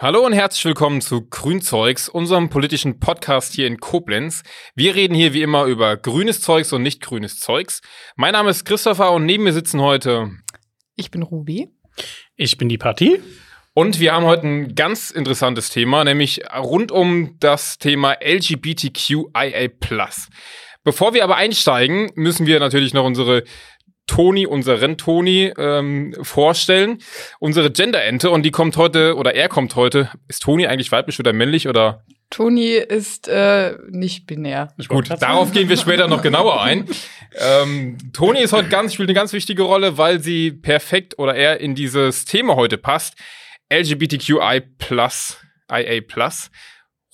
[0.00, 4.42] Hallo und herzlich willkommen zu Grünzeugs, unserem politischen Podcast hier in Koblenz.
[4.74, 7.80] Wir reden hier wie immer über grünes Zeugs und nicht grünes Zeugs.
[8.14, 10.30] Mein Name ist Christopher und neben mir sitzen heute
[10.94, 11.68] Ich bin Ruby.
[12.36, 13.20] Ich bin die Partie.
[13.74, 19.68] und wir haben heute ein ganz interessantes Thema, nämlich rund um das Thema LGBTQIA+.
[20.84, 23.44] Bevor wir aber einsteigen, müssen wir natürlich noch unsere
[24.06, 26.98] Toni, unseren Toni ähm, vorstellen.
[27.38, 30.10] Unsere Gender-Ente und die kommt heute, oder er kommt heute.
[30.26, 34.74] Ist Toni eigentlich weiblich oder männlich oder Toni ist äh, nicht binär.
[34.88, 36.86] Gut, darauf gehen wir später noch genauer ein.
[37.38, 41.60] ähm, Toni ist heute ganz, spielt eine ganz wichtige Rolle, weil sie perfekt oder er
[41.60, 43.14] in dieses Thema heute passt.
[43.72, 44.62] LGBTQI
[45.70, 46.00] IA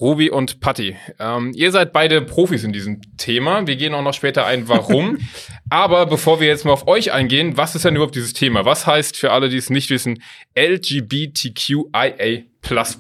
[0.04, 0.96] Ruby und Patti.
[1.18, 3.66] Ähm, ihr seid beide Profis in diesem Thema.
[3.66, 5.16] Wir gehen auch noch später ein, warum.
[5.70, 8.66] Aber bevor wir jetzt mal auf euch eingehen, was ist denn überhaupt dieses Thema?
[8.66, 10.22] Was heißt für alle, die es nicht wissen,
[10.58, 12.42] LGBTQIA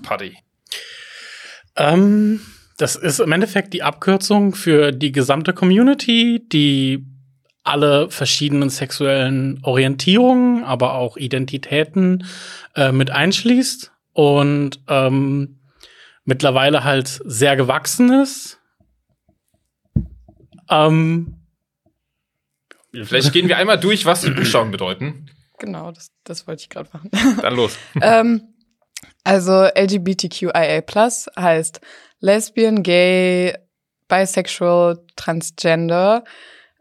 [0.02, 0.38] Patti?
[1.76, 2.40] Ähm,
[2.78, 7.04] das ist im Endeffekt die Abkürzung für die gesamte Community, die
[7.64, 12.24] alle verschiedenen sexuellen Orientierungen, aber auch Identitäten
[12.74, 15.58] äh, mit einschließt und ähm,
[16.24, 18.58] mittlerweile halt sehr gewachsen ist.
[20.70, 21.40] Ähm,
[22.92, 25.26] Vielleicht gehen wir einmal durch, was die Buchstaben bedeuten.
[25.58, 27.10] Genau, das, das wollte ich gerade machen.
[27.40, 27.76] Dann los.
[28.00, 28.54] ähm,
[29.24, 30.82] also LGBTQIA+
[31.36, 31.80] heißt
[32.20, 33.54] Lesbian, Gay,
[34.08, 36.24] Bisexual, Transgender,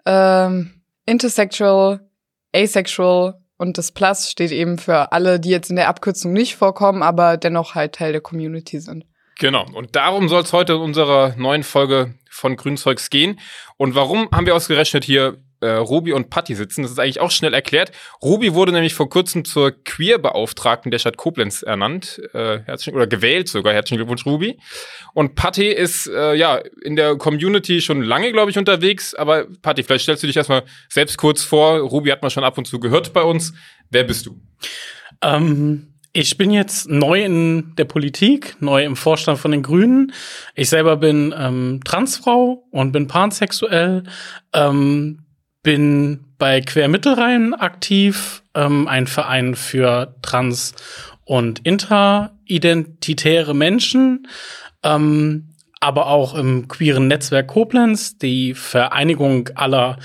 [0.05, 2.07] ähm, Intersexual,
[2.53, 7.01] Asexual und das Plus steht eben für alle, die jetzt in der Abkürzung nicht vorkommen,
[7.01, 9.05] aber dennoch halt Teil der Community sind.
[9.43, 9.65] Genau.
[9.73, 13.41] Und darum soll es heute in unserer neuen Folge von Grünzeugs gehen.
[13.75, 16.83] Und warum haben wir ausgerechnet hier äh, Ruby und Patti sitzen?
[16.83, 17.91] Das ist eigentlich auch schnell erklärt.
[18.21, 23.49] Ruby wurde nämlich vor kurzem zur Queer-Beauftragten der Stadt Koblenz ernannt, äh, herzlichen, oder gewählt
[23.49, 23.73] sogar.
[23.73, 24.57] Herzlichen Glückwunsch, Ruby.
[25.13, 29.13] Und Patti ist äh, ja in der Community schon lange, glaube ich, unterwegs.
[29.13, 31.79] Aber Patti, vielleicht stellst du dich erstmal selbst kurz vor.
[31.79, 33.53] Ruby hat man schon ab und zu gehört bei uns.
[33.89, 34.39] Wer bist du?
[35.21, 40.13] Ähm, ich bin jetzt neu in der Politik, neu im Vorstand von den Grünen.
[40.53, 44.03] Ich selber bin ähm, Transfrau und bin pansexuell,
[44.53, 45.25] ähm,
[45.63, 50.75] bin bei Quermittelreihen aktiv, ähm, ein Verein für trans-
[51.25, 54.27] und interidentitäre Menschen,
[54.83, 59.97] ähm, aber auch im queeren Netzwerk Koblenz, die Vereinigung aller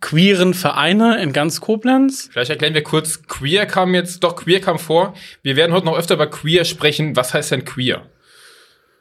[0.00, 2.28] queeren Vereine in ganz Koblenz.
[2.30, 5.14] Vielleicht erklären wir kurz, queer kam jetzt, doch, queer kam vor.
[5.42, 7.16] Wir werden heute noch öfter über queer sprechen.
[7.16, 8.06] Was heißt denn queer?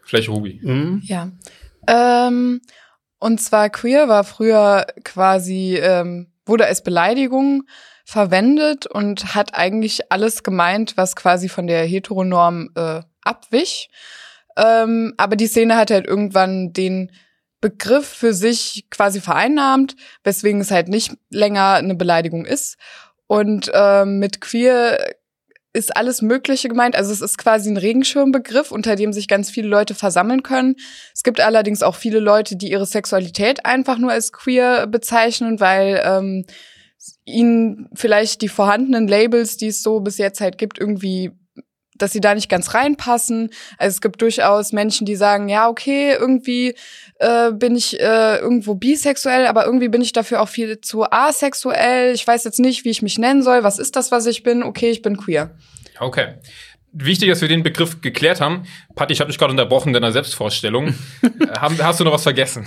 [0.04, 0.60] Vielleicht Ruby.
[0.64, 1.02] Mhm.
[1.06, 1.32] Ja.
[1.88, 2.62] Ähm,
[3.20, 7.64] und zwar queer war früher quasi, ähm, wurde als Beleidigung
[8.06, 13.90] verwendet und hat eigentlich alles gemeint, was quasi von der Heteronorm äh, abwich.
[14.58, 17.12] Ähm, aber die Szene hat halt irgendwann den
[17.64, 22.76] Begriff für sich quasi vereinnahmt, weswegen es halt nicht länger eine Beleidigung ist.
[23.26, 25.16] Und ähm, mit queer
[25.72, 26.98] ist alles Mögliche gemeint.
[26.98, 30.76] Also es ist quasi ein Regenschirmbegriff, unter dem sich ganz viele Leute versammeln können.
[31.16, 36.04] Es gibt allerdings auch viele Leute, die ihre Sexualität einfach nur als queer bezeichnen, weil
[36.04, 36.46] ähm,
[37.24, 41.32] ihnen vielleicht die vorhandenen Labels, die es so bis jetzt halt gibt, irgendwie
[41.98, 43.50] dass sie da nicht ganz reinpassen.
[43.78, 46.76] Also es gibt durchaus Menschen, die sagen, ja, okay, irgendwie
[47.20, 52.14] äh, bin ich äh, irgendwo bisexuell, aber irgendwie bin ich dafür auch viel zu asexuell.
[52.14, 53.64] Ich weiß jetzt nicht, wie ich mich nennen soll.
[53.64, 54.64] Was ist das, was ich bin?
[54.64, 55.52] Okay, ich bin queer.
[56.00, 56.36] Okay.
[56.96, 58.66] Wichtig, dass wir den Begriff geklärt haben.
[58.96, 60.94] Patti, ich habe dich gerade unterbrochen in deiner Selbstvorstellung.
[61.44, 62.66] Äh, hast du noch was vergessen?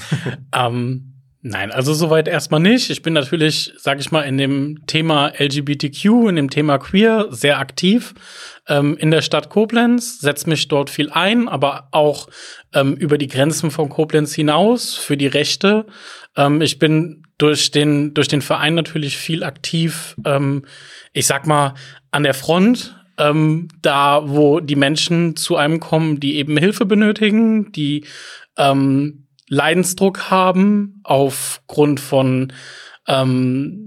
[0.55, 1.16] Ähm,
[1.49, 2.91] nein, also soweit erstmal nicht.
[2.91, 7.59] Ich bin natürlich, sag ich mal, in dem Thema LGBTQ, in dem Thema Queer sehr
[7.59, 8.15] aktiv
[8.69, 12.29] ähm, in der Stadt Koblenz, setze mich dort viel ein, aber auch
[12.75, 15.87] ähm, über die Grenzen von Koblenz hinaus für die Rechte.
[16.37, 20.65] Ähm, ich bin durch den, durch den Verein natürlich viel aktiv, ähm,
[21.13, 21.75] ich sag mal,
[22.11, 27.73] an der Front, ähm, da wo die Menschen zu einem kommen, die eben Hilfe benötigen,
[27.73, 28.05] die
[28.59, 32.53] ähm, Leidensdruck haben aufgrund von
[33.07, 33.87] ähm,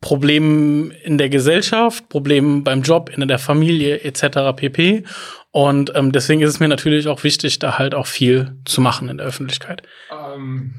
[0.00, 4.54] Problemen in der Gesellschaft, Problemen beim Job, in der Familie etc.
[4.54, 5.04] pp.
[5.50, 9.08] Und ähm, deswegen ist es mir natürlich auch wichtig, da halt auch viel zu machen
[9.08, 9.82] in der Öffentlichkeit.
[10.12, 10.74] Ähm,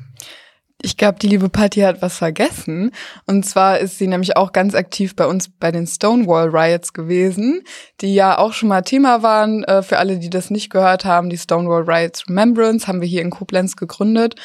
[0.80, 2.92] Ich glaube, die liebe Patty hat was vergessen.
[3.26, 7.64] Und zwar ist sie nämlich auch ganz aktiv bei uns bei den Stonewall Riots gewesen,
[8.02, 9.64] die ja auch schon mal Thema waren.
[9.64, 13.24] Äh, für alle, die das nicht gehört haben, die Stonewall Riots Remembrance haben wir hier
[13.24, 14.36] in Koblenz gegründet.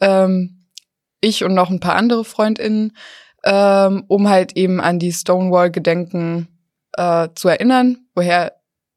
[0.00, 0.66] Ähm,
[1.20, 2.96] ich und noch ein paar andere FreundInnen,
[3.44, 6.48] ähm, um halt eben an die Stonewall-Gedenken
[6.94, 8.54] äh, zu erinnern, woher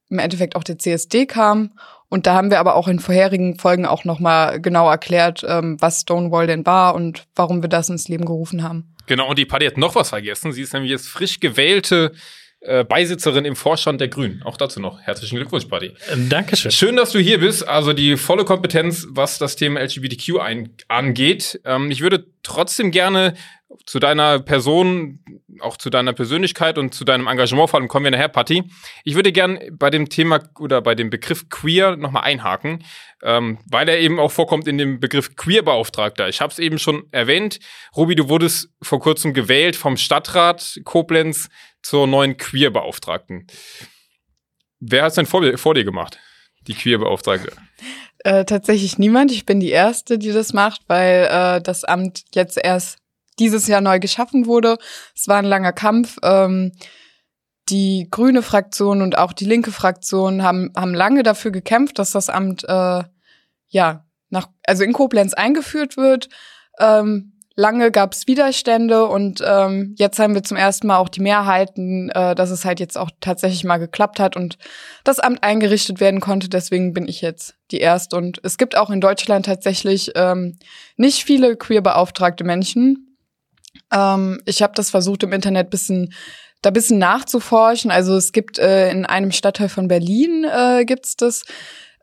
[0.09, 1.71] im Endeffekt auch der CSD kam.
[2.11, 6.01] Und da haben wir aber auch in vorherigen Folgen auch nochmal genau erklärt, ähm, was
[6.01, 8.93] Stonewall denn war und warum wir das ins Leben gerufen haben.
[9.07, 10.51] Genau, und die Paddy hat noch was vergessen.
[10.51, 12.11] Sie ist nämlich jetzt frisch gewählte
[12.59, 14.43] äh, Beisitzerin im Vorstand der Grünen.
[14.43, 14.99] Auch dazu noch.
[14.99, 15.93] Herzlichen Glückwunsch, Buddy.
[16.11, 16.71] Ähm, Dankeschön.
[16.71, 17.65] Schön, dass du hier bist.
[17.65, 21.61] Also die volle Kompetenz, was das Thema LGBTQ ein, angeht.
[21.63, 23.35] Ähm, ich würde trotzdem gerne
[23.85, 25.23] zu deiner Person,
[25.59, 28.63] auch zu deiner Persönlichkeit und zu deinem Engagement, vor allem kommen wir nachher, Patti.
[29.03, 32.83] Ich würde gerne bei dem Thema oder bei dem Begriff Queer nochmal einhaken,
[33.23, 36.27] ähm, weil er eben auch vorkommt in dem Begriff Queerbeauftragter.
[36.29, 37.59] Ich habe es eben schon erwähnt.
[37.95, 41.49] Ruby, du wurdest vor kurzem gewählt vom Stadtrat Koblenz
[41.81, 43.47] zur neuen Queerbeauftragten.
[44.79, 46.19] Wer hat es denn vor, vor, dir gemacht,
[46.67, 47.51] die Queerbeauftragte?
[48.23, 49.31] Äh, tatsächlich niemand.
[49.31, 52.99] Ich bin die Erste, die das macht, weil äh, das Amt jetzt erst
[53.39, 54.77] dieses Jahr neu geschaffen wurde.
[55.15, 56.17] Es war ein langer Kampf.
[56.21, 56.71] Ähm,
[57.69, 62.29] die grüne Fraktion und auch die linke Fraktion haben, haben lange dafür gekämpft, dass das
[62.29, 63.03] Amt äh,
[63.69, 66.29] ja nach, also in Koblenz eingeführt wird.
[66.79, 71.21] Ähm, lange gab es Widerstände und ähm, jetzt haben wir zum ersten Mal auch die
[71.21, 74.57] Mehrheiten, äh, dass es halt jetzt auch tatsächlich mal geklappt hat und
[75.03, 76.49] das Amt eingerichtet werden konnte.
[76.49, 78.15] Deswegen bin ich jetzt die Erste.
[78.15, 80.57] Und es gibt auch in Deutschland tatsächlich ähm,
[80.97, 83.17] nicht viele queer beauftragte Menschen.
[83.91, 86.13] Ähm, ich habe das versucht im Internet bisschen
[86.61, 87.91] da bisschen nachzuforschen.
[87.91, 91.43] Also es gibt äh, in einem Stadtteil von Berlin äh, gibt's das.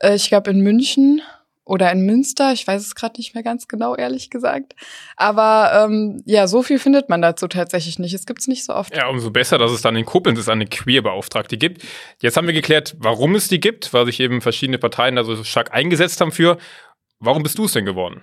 [0.00, 1.22] Äh, ich glaube in München
[1.68, 2.52] oder in Münster.
[2.52, 4.74] Ich weiß es gerade nicht mehr ganz genau, ehrlich gesagt.
[5.16, 8.14] Aber ähm, ja, so viel findet man dazu tatsächlich nicht.
[8.14, 8.96] Es gibt's nicht so oft.
[8.96, 11.82] Ja, umso besser, dass es dann in Koblenz es eine Queer-Beauftragte gibt.
[12.22, 15.44] Jetzt haben wir geklärt, warum es die gibt, weil sich eben verschiedene Parteien da so
[15.44, 16.56] stark eingesetzt haben für.
[17.20, 18.22] Warum bist du es denn geworden?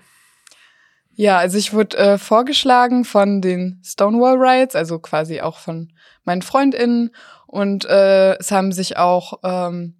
[1.14, 5.94] Ja, also ich wurde äh, vorgeschlagen von den Stonewall Riots, also quasi auch von
[6.24, 7.12] meinen FreundInnen.
[7.46, 9.96] Und äh, es haben sich auch ähm,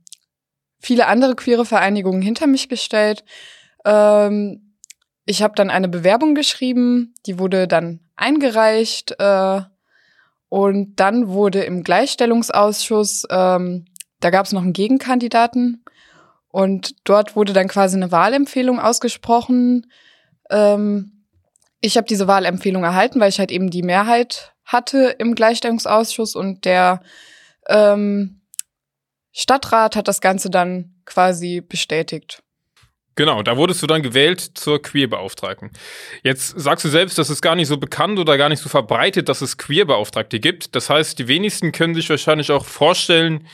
[0.80, 3.24] viele andere queere Vereinigungen hinter mich gestellt.
[3.86, 4.76] Ähm,
[5.26, 9.62] ich habe dann eine Bewerbung geschrieben, die wurde dann eingereicht äh,
[10.50, 13.86] und dann wurde im Gleichstellungsausschuss, ähm,
[14.20, 15.84] da gab es noch einen Gegenkandidaten
[16.50, 19.88] und dort wurde dann quasi eine Wahlempfehlung ausgesprochen
[20.50, 21.12] ähm,
[21.82, 26.66] ich habe diese Wahlempfehlung erhalten, weil ich halt eben die Mehrheit hatte im Gleichstellungsausschuss und
[26.66, 27.02] der
[27.68, 28.42] ähm,
[29.38, 32.42] Stadtrat hat das Ganze dann quasi bestätigt.
[33.16, 35.72] Genau, da wurdest du dann gewählt zur Queerbeauftragten.
[36.24, 39.28] Jetzt sagst du selbst, das ist gar nicht so bekannt oder gar nicht so verbreitet,
[39.28, 40.76] dass es Queerbeauftragte gibt.
[40.76, 43.48] Das heißt, die wenigsten können sich wahrscheinlich auch vorstellen,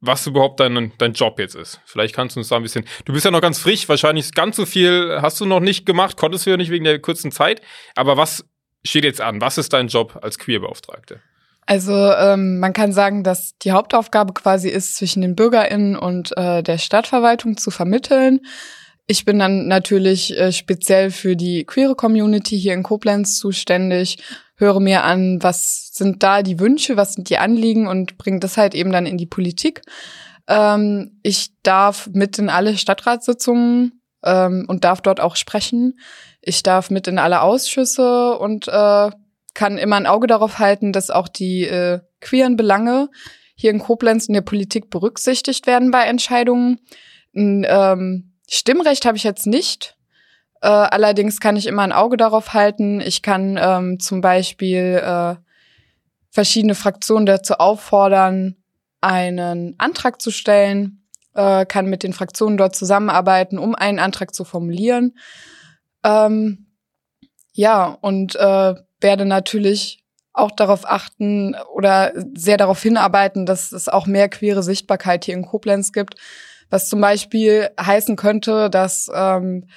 [0.00, 1.80] was überhaupt dein, dein Job jetzt ist.
[1.84, 2.84] Vielleicht kannst du uns da ein bisschen.
[3.04, 6.16] Du bist ja noch ganz frisch, wahrscheinlich ganz so viel hast du noch nicht gemacht,
[6.16, 7.60] konntest du ja nicht wegen der kurzen Zeit.
[7.94, 8.44] Aber was
[8.84, 9.40] steht jetzt an?
[9.40, 11.20] Was ist dein Job als Queerbeauftragte?
[11.68, 16.62] Also ähm, man kann sagen, dass die Hauptaufgabe quasi ist, zwischen den BürgerInnen und äh,
[16.62, 18.40] der Stadtverwaltung zu vermitteln.
[19.06, 24.16] Ich bin dann natürlich äh, speziell für die queere Community hier in Koblenz zuständig
[24.58, 28.56] höre mir an, was sind da die Wünsche, was sind die Anliegen und bringe das
[28.56, 29.82] halt eben dann in die Politik.
[30.46, 35.98] Ähm, ich darf mit in alle Stadtratssitzungen ähm, und darf dort auch sprechen.
[36.40, 39.10] Ich darf mit in alle Ausschüsse und äh,
[39.58, 43.10] kann immer ein Auge darauf halten, dass auch die äh, queeren Belange
[43.56, 46.78] hier in Koblenz in der Politik berücksichtigt werden bei Entscheidungen.
[47.34, 49.96] Ein ähm, Stimmrecht habe ich jetzt nicht.
[50.62, 53.00] Äh, allerdings kann ich immer ein Auge darauf halten.
[53.00, 55.34] Ich kann ähm, zum Beispiel äh,
[56.30, 58.54] verschiedene Fraktionen dazu auffordern,
[59.00, 61.02] einen Antrag zu stellen,
[61.34, 65.18] äh, kann mit den Fraktionen dort zusammenarbeiten, um einen Antrag zu formulieren.
[66.04, 66.68] Ähm,
[67.54, 74.06] ja, und äh, werde natürlich auch darauf achten oder sehr darauf hinarbeiten, dass es auch
[74.06, 76.14] mehr queere Sichtbarkeit hier in Koblenz gibt.
[76.70, 79.68] Was zum Beispiel heißen könnte, dass ähm,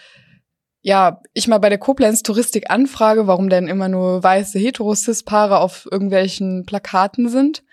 [0.82, 5.88] ja, ich mal bei der Koblenz Touristik anfrage, warum denn immer nur weiße Heterosis-Paare auf
[5.90, 7.64] irgendwelchen Plakaten sind.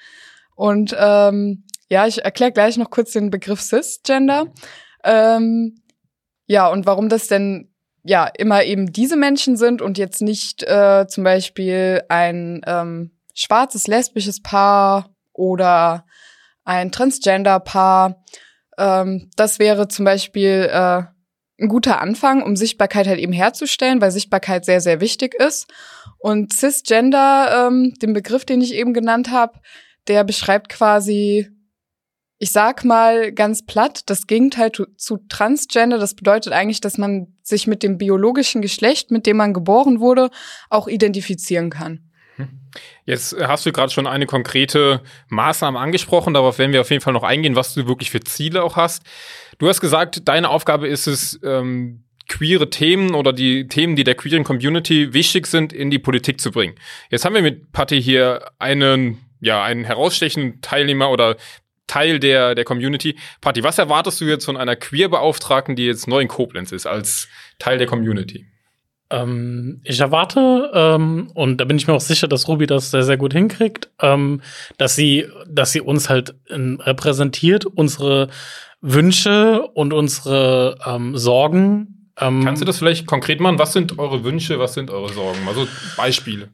[0.55, 4.47] Und ähm, ja, ich erkläre gleich noch kurz den Begriff Cisgender.
[5.05, 5.81] Ähm,
[6.47, 7.68] ja, und warum das denn
[8.09, 13.87] ja immer eben diese Menschen sind und jetzt nicht äh, zum Beispiel ein ähm, schwarzes
[13.87, 16.07] lesbisches Paar oder
[16.65, 18.25] ein Transgender-Paar.
[18.79, 21.03] Ähm, das wäre zum Beispiel äh,
[21.61, 25.67] ein guter Anfang, um Sichtbarkeit halt eben herzustellen, weil Sichtbarkeit sehr, sehr wichtig ist.
[26.19, 29.61] Und Cisgender, ähm, den Begriff, den ich eben genannt habe,
[30.07, 31.51] der beschreibt quasi
[32.39, 37.29] ich sag mal ganz platt, das Gegenteil zu, zu, Transgender, das bedeutet eigentlich, dass man
[37.43, 40.31] sich mit dem biologischen Geschlecht, mit dem man geboren wurde,
[40.71, 42.01] auch identifizieren kann.
[42.37, 42.49] Hm.
[43.05, 47.13] Jetzt hast du gerade schon eine konkrete Maßnahme angesprochen, darauf werden wir auf jeden Fall
[47.13, 49.03] noch eingehen, was du wirklich für Ziele auch hast.
[49.59, 54.15] Du hast gesagt, deine Aufgabe ist es, ähm, queere Themen oder die Themen, die der
[54.15, 56.75] queeren Community wichtig sind, in die Politik zu bringen.
[57.11, 61.37] Jetzt haben wir mit Patty hier einen, ja, einen herausstechenden Teilnehmer oder
[61.89, 63.17] Teil der, der Community.
[63.41, 67.29] Patti, was erwartest du jetzt von einer Queer-Beauftragten, die jetzt neu in Koblenz ist, als
[67.59, 68.47] Teil der Community?
[69.11, 73.03] Ähm, ich erwarte, ähm, und da bin ich mir auch sicher, dass Ruby das sehr,
[73.03, 74.43] sehr gut hinkriegt, ähm,
[74.77, 78.29] dass sie, dass sie uns halt ähm, repräsentiert, unsere
[78.81, 82.11] Wünsche und unsere ähm, Sorgen.
[82.21, 83.59] Ähm, Kannst du das vielleicht konkret machen?
[83.59, 85.41] Was sind eure Wünsche, was sind eure Sorgen?
[85.49, 85.67] Also
[85.97, 86.51] Beispiele.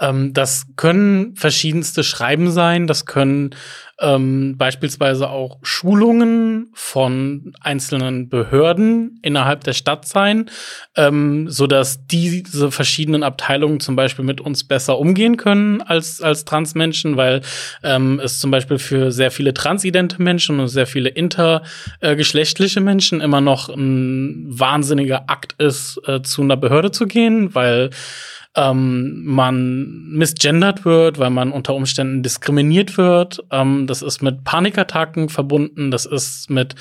[0.00, 3.54] Ähm, das können verschiedenste Schreiben sein, das können
[3.98, 10.50] ähm, beispielsweise auch Schulungen von einzelnen Behörden innerhalb der Stadt sein,
[10.96, 16.44] ähm, so dass diese verschiedenen Abteilungen zum Beispiel mit uns besser umgehen können als als
[16.44, 17.40] Transmenschen, weil
[17.82, 23.40] ähm, es zum Beispiel für sehr viele transidente Menschen und sehr viele intergeschlechtliche Menschen immer
[23.40, 27.90] noch ein wahnsinniger Akt ist, äh, zu einer Behörde zu gehen, weil
[28.56, 33.44] ähm, man misgendert wird, weil man unter Umständen diskriminiert wird.
[33.50, 36.74] Ähm, das ist mit Panikattacken verbunden, das ist mit,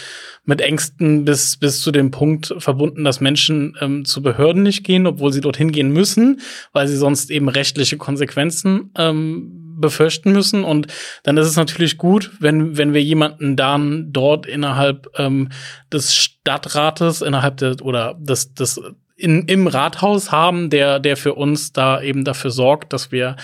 [0.45, 5.05] mit Ängsten bis, bis zu dem Punkt verbunden, dass Menschen ähm, zu Behörden nicht gehen,
[5.05, 6.39] obwohl sie dorthin gehen müssen,
[6.71, 10.63] weil sie sonst eben rechtliche Konsequenzen ähm, befürchten müssen.
[10.63, 10.87] Und
[11.23, 15.49] dann ist es natürlich gut, wenn, wenn wir jemanden dann dort innerhalb ähm,
[15.91, 18.79] des Stadtrates, innerhalb der oder des, des
[19.15, 23.35] in, im Rathaus haben, der, der für uns da eben dafür sorgt, dass wir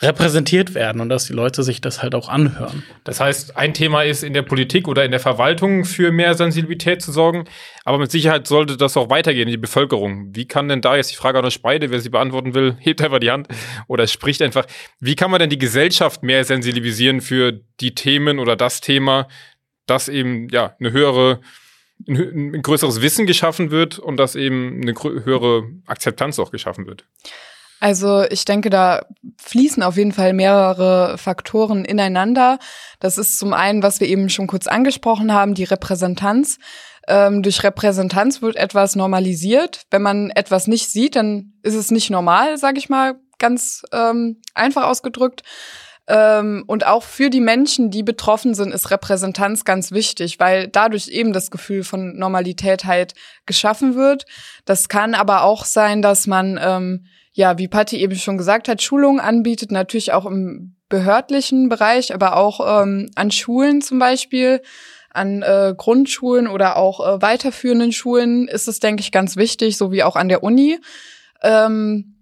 [0.00, 2.84] repräsentiert werden und dass die Leute sich das halt auch anhören.
[3.02, 7.02] Das heißt, ein Thema ist in der Politik oder in der Verwaltung für mehr Sensibilität
[7.02, 7.46] zu sorgen,
[7.84, 10.36] aber mit Sicherheit sollte das auch weitergehen in die Bevölkerung.
[10.36, 13.02] Wie kann denn da jetzt die Frage an euch beide, wer sie beantworten will, hebt
[13.02, 13.48] einfach die Hand
[13.88, 14.66] oder spricht einfach.
[15.00, 19.26] Wie kann man denn die Gesellschaft mehr sensibilisieren für die Themen oder das Thema,
[19.86, 21.40] das eben ja eine höhere
[22.06, 27.04] ein, ein größeres Wissen geschaffen wird und dass eben eine höhere Akzeptanz auch geschaffen wird.
[27.80, 29.06] Also ich denke, da
[29.40, 32.58] fließen auf jeden Fall mehrere Faktoren ineinander.
[32.98, 36.58] Das ist zum einen, was wir eben schon kurz angesprochen haben, die Repräsentanz.
[37.06, 39.82] Ähm, durch Repräsentanz wird etwas normalisiert.
[39.90, 44.40] Wenn man etwas nicht sieht, dann ist es nicht normal, sage ich mal, ganz ähm,
[44.54, 45.42] einfach ausgedrückt.
[46.08, 51.08] Ähm, und auch für die Menschen, die betroffen sind, ist Repräsentanz ganz wichtig, weil dadurch
[51.08, 53.12] eben das Gefühl von Normalität halt
[53.44, 54.24] geschaffen wird.
[54.64, 58.82] Das kann aber auch sein, dass man, ähm, ja, wie Patti eben schon gesagt hat,
[58.82, 64.62] Schulungen anbietet, natürlich auch im behördlichen Bereich, aber auch ähm, an Schulen zum Beispiel
[65.10, 69.92] an äh, Grundschulen oder auch äh, weiterführenden Schulen ist es, denke ich, ganz wichtig, so
[69.92, 70.78] wie auch an der Uni.
[71.42, 72.14] Ähm,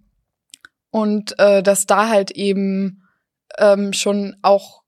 [0.90, 3.05] und äh, dass da halt eben
[3.58, 4.82] ähm, schon auch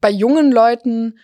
[0.00, 1.18] bei jungen Leuten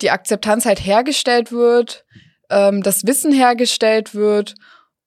[0.00, 2.04] die Akzeptanz halt hergestellt wird,
[2.50, 4.54] ähm, das Wissen hergestellt wird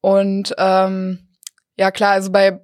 [0.01, 1.27] und ähm,
[1.77, 2.62] ja klar, also bei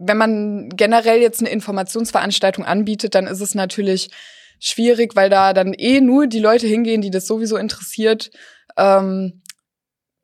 [0.00, 4.10] wenn man generell jetzt eine Informationsveranstaltung anbietet, dann ist es natürlich
[4.58, 8.30] schwierig, weil da dann eh nur die Leute hingehen, die das sowieso interessiert.
[8.78, 9.39] Ähm,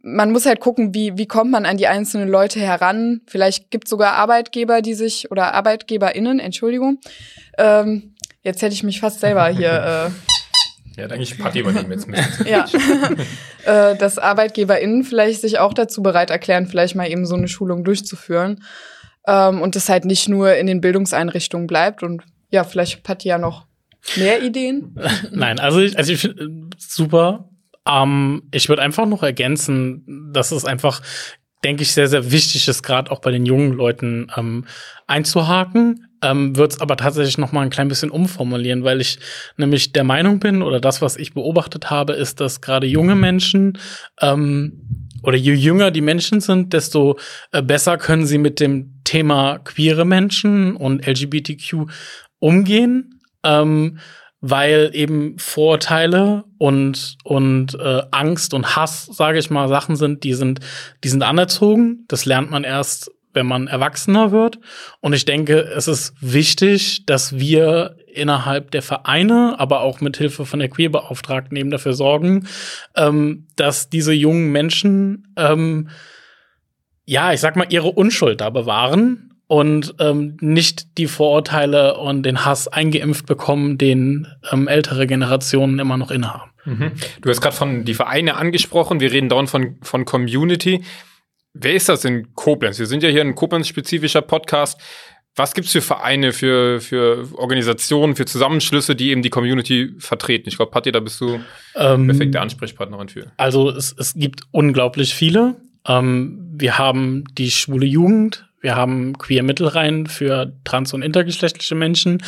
[0.07, 3.23] man muss halt gucken, wie, wie kommt man an die einzelnen Leute heran.
[3.27, 7.01] Vielleicht gibt es sogar Arbeitgeber, die sich, oder ArbeitgeberInnen, Entschuldigung.
[7.59, 10.13] Ähm, jetzt hätte ich mich fast selber hier.
[10.97, 12.21] Äh, ja, eigentlich Party übernehmen jetzt mit.
[12.47, 12.65] ja.
[13.67, 17.85] äh, dass ArbeitgeberInnen vielleicht sich auch dazu bereit erklären, vielleicht mal eben so eine Schulung
[17.85, 18.65] durchzuführen.
[19.27, 22.03] Ähm, und das halt nicht nur in den Bildungseinrichtungen bleibt.
[22.03, 23.67] Und ja, vielleicht hat Patti ja noch
[24.17, 24.99] mehr Ideen.
[25.33, 26.49] Nein, also ich, also ich finde äh,
[26.79, 27.51] super
[27.89, 31.03] ähm, ich würde einfach noch ergänzen, dass es einfach,
[31.65, 34.65] denke ich, sehr, sehr wichtig ist, gerade auch bei den jungen Leuten ähm,
[35.07, 36.09] einzuhaken.
[36.23, 39.19] Ähm, würde es aber tatsächlich noch mal ein klein bisschen umformulieren, weil ich
[39.57, 43.79] nämlich der Meinung bin oder das, was ich beobachtet habe, ist, dass gerade junge Menschen
[44.21, 47.19] ähm, oder je jünger die Menschen sind, desto
[47.53, 51.91] äh, besser können sie mit dem Thema queere Menschen und LGBTQ
[52.39, 53.21] umgehen.
[53.43, 53.99] Ähm,
[54.41, 60.35] weil eben Vorurteile und und äh, Angst und Hass, sage ich mal, Sachen sind, die
[60.35, 60.61] sind
[61.05, 62.05] die sind anerzogen.
[62.09, 64.59] Das lernt man erst, wenn man erwachsener wird.
[65.01, 70.47] Und ich denke, es ist wichtig, dass wir innerhalb der Vereine, aber auch mit Hilfe
[70.47, 72.47] von der Queerbeauftragten eben dafür sorgen,
[72.97, 75.89] ähm, dass diese jungen Menschen ähm,
[77.07, 82.45] ja, ich sag mal, ihre Unschuld da bewahren und ähm, nicht die Vorurteile und den
[82.45, 86.51] Hass eingeimpft bekommen, den ähm, ältere Generationen immer noch innehaben.
[86.65, 86.93] Mhm.
[87.21, 89.01] Du hast gerade von die Vereine angesprochen.
[89.01, 90.83] Wir reden dauernd von, von Community.
[91.55, 92.79] Wer ist das in Koblenz?
[92.79, 94.81] Wir sind ja hier ein Koblenz-spezifischer Podcast.
[95.37, 100.49] Was gibt's für Vereine, für, für Organisationen, für Zusammenschlüsse, die eben die Community vertreten?
[100.49, 101.39] Ich glaube, Patti, da bist du
[101.77, 103.31] ähm, perfekte Ansprechpartnerin für.
[103.37, 105.57] Also es, es gibt unglaublich viele.
[105.87, 112.23] Ähm, wir haben die schwule Jugend, wir haben Queer Mittelrhein für trans- und intergeschlechtliche Menschen.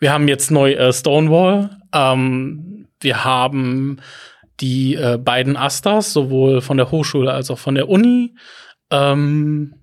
[0.00, 1.78] Wir haben jetzt neu äh, Stonewall.
[1.92, 3.98] Ähm, wir haben
[4.60, 8.34] die äh, beiden Astas, sowohl von der Hochschule als auch von der Uni.
[8.90, 9.74] Ähm,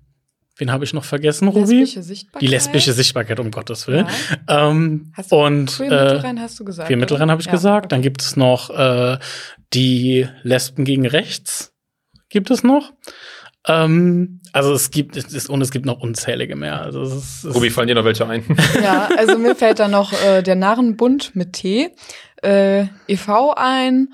[0.56, 1.80] wen habe ich noch vergessen, Ruby?
[1.80, 2.42] Lesbische Sichtbarkeit.
[2.42, 4.06] Die lesbische Sichtbarkeit, um Gottes Willen.
[4.48, 4.70] Ja.
[4.70, 6.88] Ähm, hast du und Queer Mittelrhein hast du gesagt.
[6.88, 7.86] Queer Mittelrhein habe ich ja, gesagt.
[7.86, 7.88] okay.
[7.90, 9.18] Dann gibt es noch äh,
[9.72, 11.72] die Lesben gegen Rechts.
[12.28, 12.92] Gibt es noch?
[13.66, 16.82] Ähm, also es gibt es ist, und es gibt noch unzählige mehr.
[16.82, 18.44] Also es ist, es Ruby, fallen dir noch welche ein?
[18.82, 21.94] Ja, also mir fällt da noch äh, der Narrenbund mit T,
[22.42, 23.54] äh, e.V.
[23.56, 24.12] ein.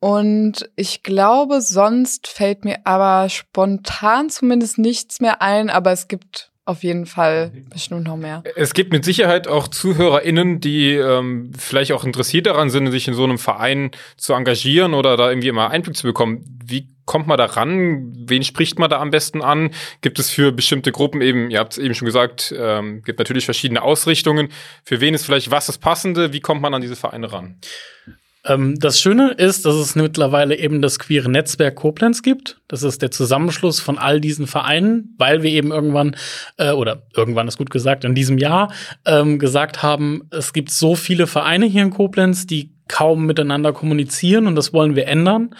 [0.00, 6.50] Und ich glaube, sonst fällt mir aber spontan zumindest nichts mehr ein, aber es gibt
[6.64, 8.42] auf jeden Fall bestimmt noch mehr.
[8.56, 13.14] Es gibt mit Sicherheit auch ZuhörerInnen, die ähm, vielleicht auch interessiert daran sind, sich in
[13.14, 16.58] so einem Verein zu engagieren oder da irgendwie immer Einblick zu bekommen.
[16.64, 18.12] Wie kommt man da ran?
[18.14, 19.70] Wen spricht man da am besten an?
[20.00, 23.46] Gibt es für bestimmte Gruppen eben, ihr habt es eben schon gesagt, ähm, gibt natürlich
[23.46, 24.50] verschiedene Ausrichtungen.
[24.84, 26.32] Für wen ist vielleicht was das Passende?
[26.32, 27.56] Wie kommt man an diese Vereine ran?
[28.44, 32.60] Ähm, das Schöne ist, dass es mittlerweile eben das queere Netzwerk Koblenz gibt.
[32.68, 36.14] Das ist der Zusammenschluss von all diesen Vereinen, weil wir eben irgendwann,
[36.58, 38.72] äh, oder irgendwann ist gut gesagt, in diesem Jahr
[39.04, 44.48] ähm, gesagt haben, es gibt so viele Vereine hier in Koblenz, die kaum miteinander kommunizieren
[44.48, 45.54] und das wollen wir ändern.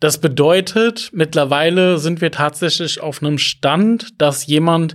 [0.00, 4.94] Das bedeutet, mittlerweile sind wir tatsächlich auf einem Stand, dass jemand,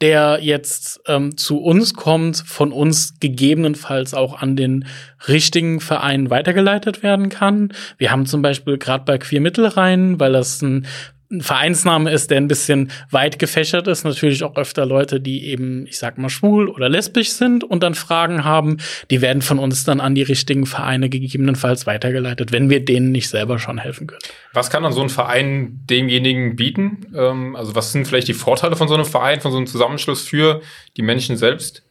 [0.00, 4.86] der jetzt ähm, zu uns kommt, von uns gegebenenfalls auch an den
[5.28, 7.72] richtigen Verein weitergeleitet werden kann.
[7.98, 10.86] Wir haben zum Beispiel gerade bei Queer Mittelrhein, weil das ein
[11.30, 15.86] ein Vereinsname ist, der ein bisschen weit gefächert ist, natürlich auch öfter Leute, die eben,
[15.86, 18.78] ich sag mal, schwul oder lesbisch sind und dann Fragen haben,
[19.10, 23.28] die werden von uns dann an die richtigen Vereine gegebenenfalls weitergeleitet, wenn wir denen nicht
[23.28, 24.20] selber schon helfen können.
[24.54, 27.12] Was kann dann so ein Verein demjenigen bieten?
[27.14, 30.26] Ähm, also was sind vielleicht die Vorteile von so einem Verein, von so einem Zusammenschluss
[30.26, 30.62] für
[30.96, 31.82] die Menschen selbst?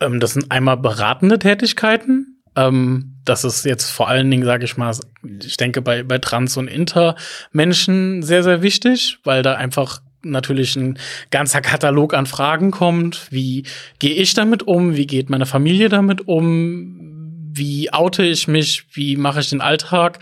[0.00, 4.76] Ähm, das sind einmal beratende Tätigkeiten, ähm, das ist jetzt vor allen Dingen, sage ich
[4.76, 4.94] mal,
[5.44, 10.98] ich denke bei, bei Trans- und Inter-Menschen sehr, sehr wichtig, weil da einfach natürlich ein
[11.30, 13.28] ganzer Katalog an Fragen kommt.
[13.30, 13.64] Wie
[13.98, 14.96] gehe ich damit um?
[14.96, 17.52] Wie geht meine Familie damit um?
[17.52, 18.86] Wie oute ich mich?
[18.92, 20.18] Wie mache ich den Alltag?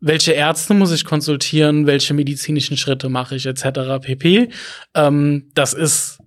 [0.00, 1.86] Welche Ärzte muss ich konsultieren?
[1.86, 4.00] Welche medizinischen Schritte mache ich etc.
[4.00, 4.48] pp.
[4.94, 6.18] Ähm, das ist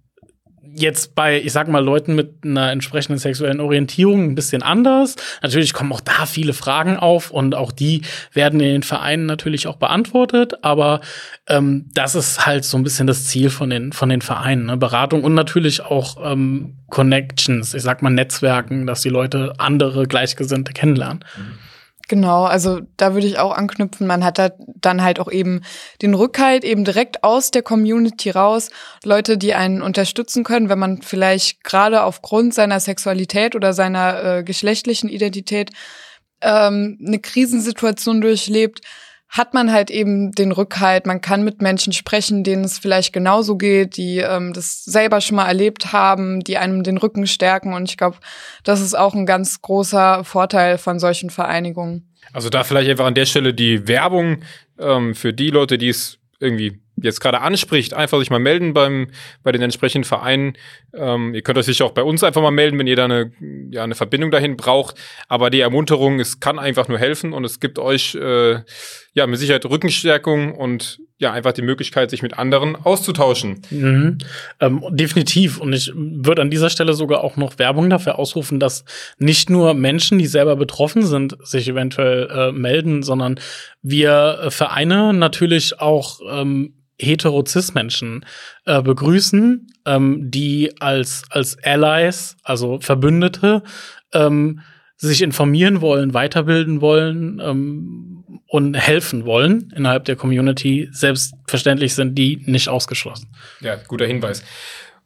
[0.73, 5.15] jetzt bei, ich sag mal, Leuten mit einer entsprechenden sexuellen Orientierung ein bisschen anders.
[5.41, 8.01] Natürlich kommen auch da viele Fragen auf und auch die
[8.33, 10.63] werden in den Vereinen natürlich auch beantwortet.
[10.63, 11.01] Aber
[11.47, 14.67] ähm, das ist halt so ein bisschen das Ziel von den, von den Vereinen.
[14.67, 14.77] Ne?
[14.77, 20.73] Beratung und natürlich auch ähm, Connections, ich sag mal Netzwerken, dass die Leute andere Gleichgesinnte
[20.73, 21.23] kennenlernen.
[21.37, 21.70] Mhm.
[22.11, 24.05] Genau, also da würde ich auch anknüpfen.
[24.05, 25.61] Man hat da dann halt auch eben
[26.01, 28.69] den Rückhalt eben direkt aus der Community raus.
[29.05, 34.43] Leute, die einen unterstützen können, wenn man vielleicht gerade aufgrund seiner Sexualität oder seiner äh,
[34.43, 35.69] geschlechtlichen Identität
[36.41, 38.81] ähm, eine Krisensituation durchlebt,
[39.31, 41.05] hat man halt eben den Rückhalt.
[41.05, 45.37] Man kann mit Menschen sprechen, denen es vielleicht genauso geht, die ähm, das selber schon
[45.37, 47.73] mal erlebt haben, die einem den Rücken stärken.
[47.73, 48.17] Und ich glaube,
[48.65, 52.11] das ist auch ein ganz großer Vorteil von solchen Vereinigungen.
[52.33, 54.43] Also da vielleicht einfach an der Stelle die Werbung
[54.77, 59.07] ähm, für die Leute, die es irgendwie jetzt gerade anspricht, einfach sich mal melden beim
[59.43, 60.53] bei den entsprechenden Vereinen.
[60.93, 63.31] Ähm, ihr könnt euch sicher auch bei uns einfach mal melden, wenn ihr da eine,
[63.71, 64.95] ja, eine Verbindung dahin braucht.
[65.27, 68.59] Aber die Ermunterung, es kann einfach nur helfen und es gibt euch äh,
[69.13, 73.61] ja mit Sicherheit Rückenstärkung und ja einfach die Möglichkeit, sich mit anderen auszutauschen.
[73.69, 74.17] Mhm.
[74.59, 75.59] Ähm, definitiv.
[75.59, 78.83] Und ich würde an dieser Stelle sogar auch noch Werbung dafür ausrufen, dass
[79.19, 83.39] nicht nur Menschen, die selber betroffen sind, sich eventuell äh, melden, sondern
[83.83, 88.25] wir äh, Vereine natürlich auch ähm, hetero-cis-Menschen
[88.65, 93.63] äh, begrüßen, ähm, die als, als Allies, also Verbündete,
[94.13, 94.61] ähm,
[94.97, 100.89] sich informieren wollen, weiterbilden wollen ähm, und helfen wollen innerhalb der Community.
[100.91, 103.27] Selbstverständlich sind die nicht ausgeschlossen.
[103.61, 104.43] Ja, guter Hinweis.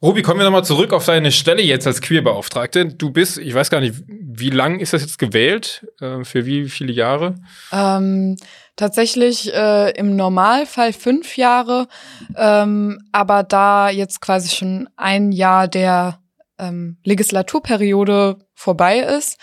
[0.02, 2.86] Ruby, kommen wir nochmal zurück auf deine Stelle jetzt als Queerbeauftragte.
[2.88, 5.88] Du bist, ich weiß gar nicht, wie lang ist das jetzt gewählt?
[6.02, 7.36] Äh, für wie viele Jahre?
[7.72, 8.36] Ähm,
[8.76, 11.88] tatsächlich äh, im Normalfall fünf Jahre,
[12.36, 16.20] ähm, aber da jetzt quasi schon ein Jahr der
[16.58, 19.38] ähm, Legislaturperiode vorbei ist,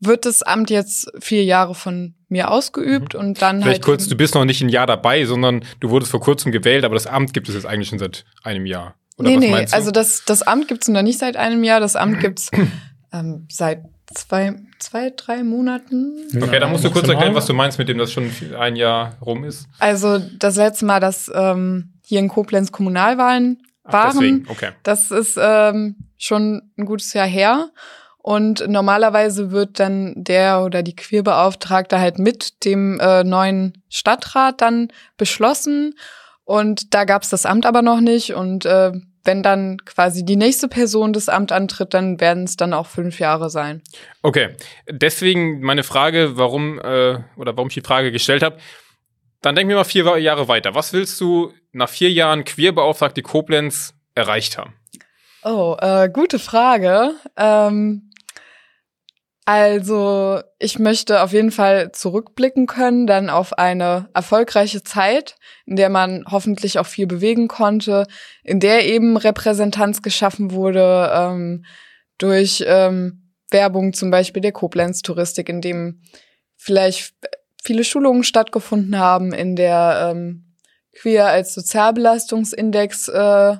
[0.00, 3.20] wird das Amt jetzt vier Jahre von mir ausgeübt mhm.
[3.20, 6.10] und dann Vielleicht halt kurz, du bist noch nicht ein Jahr dabei, sondern du wurdest
[6.10, 8.94] vor kurzem gewählt, aber das Amt gibt es jetzt eigentlich schon seit einem Jahr.
[9.18, 12.20] Oder nee, nee, also das, das Amt gibt's noch nicht seit einem Jahr, das Amt
[12.20, 12.50] gibt's
[13.12, 16.28] ähm, seit zwei, zwei, drei Monaten.
[16.40, 19.16] Okay, dann musst du kurz erklären, was du meinst mit dem, dass schon ein Jahr
[19.20, 19.68] rum ist.
[19.78, 24.70] Also das letzte Mal, dass ähm, hier in Koblenz Kommunalwahlen waren, Ach, okay.
[24.82, 27.70] das ist ähm, schon ein gutes Jahr her.
[28.18, 34.88] Und normalerweise wird dann der oder die Queerbeauftragte halt mit dem äh, neuen Stadtrat dann
[35.16, 35.94] beschlossen.
[36.44, 38.34] Und da gab's das Amt aber noch nicht.
[38.34, 38.92] Und äh,
[39.26, 43.18] wenn dann quasi die nächste Person das Amt antritt, dann werden es dann auch fünf
[43.18, 43.82] Jahre sein.
[44.22, 44.50] Okay,
[44.88, 48.56] deswegen meine Frage, warum äh, oder warum ich die Frage gestellt habe.
[49.42, 50.74] Dann denken wir mal vier Jahre weiter.
[50.74, 54.74] Was willst du nach vier Jahren Queerbeauftragte Koblenz erreicht haben?
[55.44, 57.12] Oh, äh, gute Frage.
[57.36, 58.05] Ähm,
[59.48, 65.88] also, ich möchte auf jeden Fall zurückblicken können, dann auf eine erfolgreiche Zeit, in der
[65.88, 68.08] man hoffentlich auch viel bewegen konnte,
[68.42, 71.64] in der eben Repräsentanz geschaffen wurde ähm,
[72.18, 76.02] durch ähm, Werbung zum Beispiel der Koblenz-Touristik, in dem
[76.56, 77.14] vielleicht
[77.62, 80.56] viele Schulungen stattgefunden haben, in der ähm,
[80.92, 83.56] Queer als Sozialbelastungsindex äh,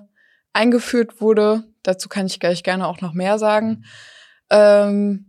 [0.53, 1.62] eingeführt wurde.
[1.85, 3.85] Dazu kann ich gleich gerne auch noch mehr sagen.
[4.51, 5.26] Ähm,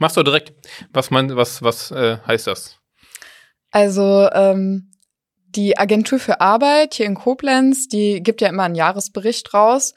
[0.00, 0.52] Machst du direkt.
[0.92, 2.78] Was mein, was, was äh, heißt das?
[3.70, 4.90] Also ähm,
[5.50, 9.94] die Agentur für Arbeit hier in Koblenz, die gibt ja immer einen Jahresbericht raus.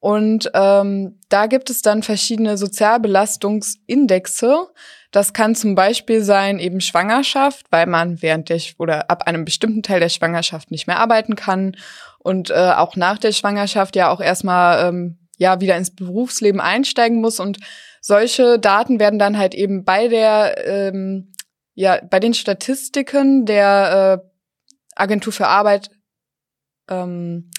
[0.00, 4.68] Und ähm, da gibt es dann verschiedene Sozialbelastungsindexe.
[5.10, 9.82] Das kann zum Beispiel sein eben Schwangerschaft, weil man während der oder ab einem bestimmten
[9.82, 11.74] Teil der Schwangerschaft nicht mehr arbeiten kann
[12.18, 17.20] und äh, auch nach der Schwangerschaft ja auch erstmal ähm, ja wieder ins Berufsleben einsteigen
[17.20, 17.58] muss und
[18.00, 21.32] solche Daten werden dann halt eben bei der, ähm,
[21.74, 24.28] ja, bei den Statistiken der äh,
[24.94, 25.90] Agentur für Arbeit,
[26.88, 27.50] ähm,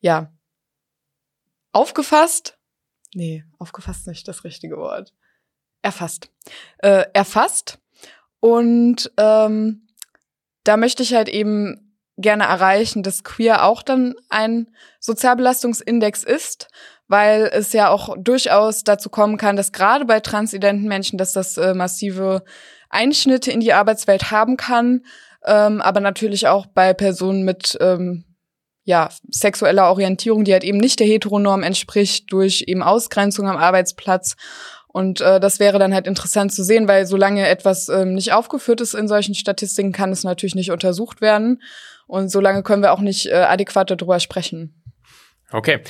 [0.00, 0.32] ja,
[1.72, 2.58] aufgefasst.
[3.14, 5.14] Nee, aufgefasst nicht das richtige Wort.
[5.82, 6.30] Erfasst.
[6.78, 7.78] Äh, erfasst.
[8.40, 9.88] Und ähm,
[10.64, 11.87] da möchte ich halt eben
[12.18, 14.68] gerne erreichen, dass Queer auch dann ein
[15.00, 16.68] Sozialbelastungsindex ist,
[17.06, 21.56] weil es ja auch durchaus dazu kommen kann, dass gerade bei transidenten Menschen, dass das
[21.56, 22.44] äh, massive
[22.90, 25.02] Einschnitte in die Arbeitswelt haben kann,
[25.44, 28.24] ähm, aber natürlich auch bei Personen mit ähm,
[28.84, 34.34] ja, sexueller Orientierung, die halt eben nicht der Heteronorm entspricht, durch eben Ausgrenzung am Arbeitsplatz.
[34.88, 38.80] Und äh, das wäre dann halt interessant zu sehen, weil solange etwas ähm, nicht aufgeführt
[38.80, 41.60] ist in solchen Statistiken, kann es natürlich nicht untersucht werden.
[42.08, 44.82] Und solange können wir auch nicht äh, adäquat darüber sprechen.
[45.50, 45.80] Okay,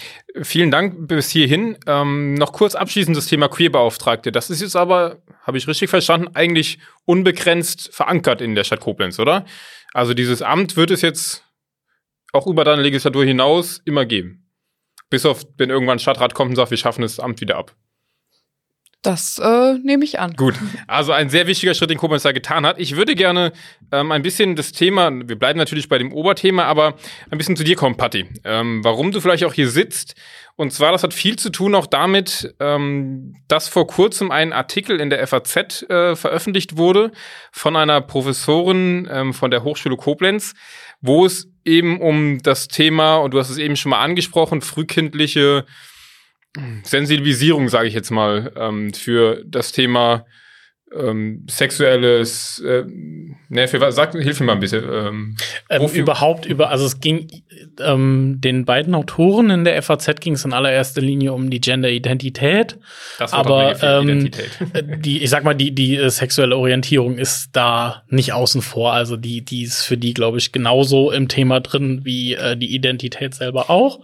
[0.43, 1.79] vielen Dank bis hierhin.
[1.87, 4.31] Ähm, noch kurz abschließend das Thema Queerbeauftragte.
[4.31, 9.19] Das ist jetzt aber, habe ich richtig verstanden, eigentlich unbegrenzt verankert in der Stadt Koblenz,
[9.19, 9.47] oder?
[9.95, 11.45] Also dieses Amt wird es jetzt
[12.33, 14.49] auch über deine Legislatur hinaus immer geben.
[15.11, 17.75] Bis auf, wenn irgendwann ein Stadtrat kommt und sagt, wir schaffen das Amt wieder ab.
[19.03, 20.35] Das äh, nehme ich an.
[20.35, 20.55] Gut,
[20.89, 22.81] also ein sehr wichtiger Schritt, den Koblenz da getan hat.
[22.81, 23.53] Ich würde gerne
[23.93, 26.97] ähm, ein bisschen das Thema, wir bleiben natürlich bei dem Oberthema, aber
[27.31, 28.27] ein bisschen zu dir kommen, Patti.
[28.43, 30.17] Ähm, warum du vielleicht auch hier sitzt.
[30.57, 35.01] Und zwar, das hat viel zu tun auch damit, ähm, dass vor kurzem ein Artikel
[35.01, 37.13] in der FAZ äh, veröffentlicht wurde
[37.53, 40.55] von einer Professorin ähm, von der Hochschule Koblenz,
[41.01, 45.67] wo es eben um das Thema, und du hast es eben schon mal angesprochen, frühkindliche
[46.83, 50.25] Sensibilisierung, sage ich jetzt mal, ähm, für das Thema
[50.95, 52.85] ähm, sexuelles, äh,
[53.49, 54.85] ne, für was, sag, hilf mir mal ein bisschen.
[54.91, 55.37] Ähm,
[55.69, 57.29] ähm, überhaupt über, also es ging
[57.81, 62.79] ähm, den beiden Autoren in der FAZ ging es in allererster Linie um die Gender-Identität.
[63.19, 64.51] Das aber ähm, Identität.
[64.73, 68.93] Äh, die, ich sag mal, die, die äh, sexuelle Orientierung ist da nicht außen vor.
[68.93, 72.75] Also die, die ist für die, glaube ich, genauso im Thema drin wie äh, die
[72.75, 74.01] Identität selber auch.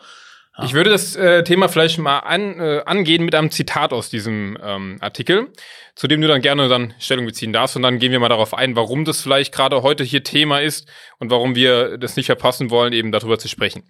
[0.62, 4.57] Ich würde das äh, Thema vielleicht mal an, äh, angehen mit einem Zitat aus diesem
[4.62, 5.49] ähm, Artikel,
[5.97, 7.75] zu dem du dann gerne dann Stellung beziehen darfst.
[7.75, 10.88] Und dann gehen wir mal darauf ein, warum das vielleicht gerade heute hier Thema ist
[11.19, 13.83] und warum wir das nicht verpassen wollen, eben darüber zu sprechen.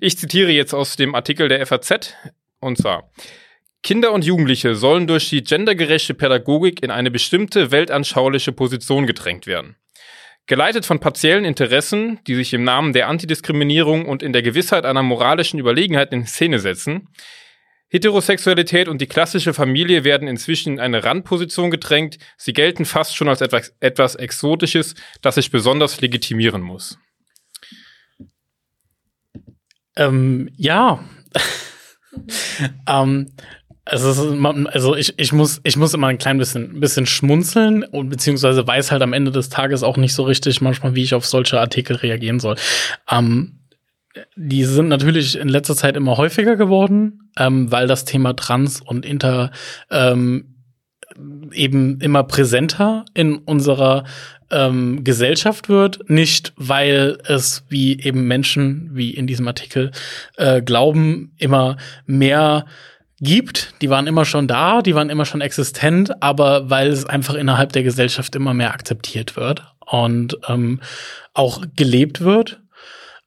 [0.00, 2.14] Ich zitiere jetzt aus dem Artikel der FAZ,
[2.60, 3.10] und zwar.
[3.82, 9.76] Kinder und Jugendliche sollen durch die gendergerechte Pädagogik in eine bestimmte weltanschauliche Position gedrängt werden.
[10.48, 15.02] Geleitet von partiellen Interessen, die sich im Namen der Antidiskriminierung und in der Gewissheit einer
[15.02, 17.10] moralischen Überlegenheit in Szene setzen,
[17.90, 22.18] Heterosexualität und die klassische Familie werden inzwischen in eine Randposition gedrängt.
[22.38, 26.98] Sie gelten fast schon als etwas, etwas Exotisches, das sich besonders legitimieren muss.
[29.96, 31.04] Ähm, ja.
[32.88, 33.32] ähm,
[33.88, 38.66] also, also ich, ich, muss, ich muss immer ein klein bisschen, bisschen schmunzeln und beziehungsweise
[38.66, 41.58] weiß halt am Ende des Tages auch nicht so richtig manchmal, wie ich auf solche
[41.58, 42.56] Artikel reagieren soll.
[43.10, 43.60] Ähm,
[44.36, 49.06] die sind natürlich in letzter Zeit immer häufiger geworden, ähm, weil das Thema Trans und
[49.06, 49.52] Inter
[49.90, 50.56] ähm,
[51.52, 54.04] eben immer präsenter in unserer
[54.50, 59.92] ähm, Gesellschaft wird, nicht weil es wie eben Menschen, wie in diesem Artikel,
[60.36, 62.66] äh, glauben, immer mehr
[63.20, 67.34] gibt, die waren immer schon da, die waren immer schon existent, aber weil es einfach
[67.34, 70.80] innerhalb der Gesellschaft immer mehr akzeptiert wird und ähm,
[71.34, 72.60] auch gelebt wird.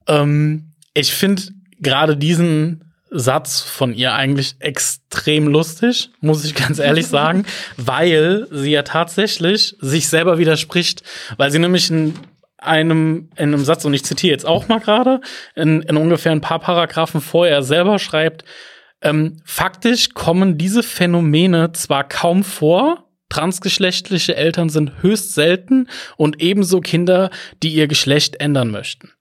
[0.07, 1.43] Ähm, ich finde
[1.79, 8.71] gerade diesen Satz von ihr eigentlich extrem lustig, muss ich ganz ehrlich sagen, weil sie
[8.71, 11.03] ja tatsächlich sich selber widerspricht,
[11.37, 12.13] weil sie nämlich in
[12.57, 15.19] einem, in einem Satz, und ich zitiere jetzt auch mal gerade,
[15.55, 18.45] in, in ungefähr ein paar Paragraphen vorher selber schreibt,
[19.01, 25.87] ähm, faktisch kommen diese Phänomene zwar kaum vor, transgeschlechtliche Eltern sind höchst selten
[26.17, 27.31] und ebenso Kinder,
[27.63, 29.11] die ihr Geschlecht ändern möchten.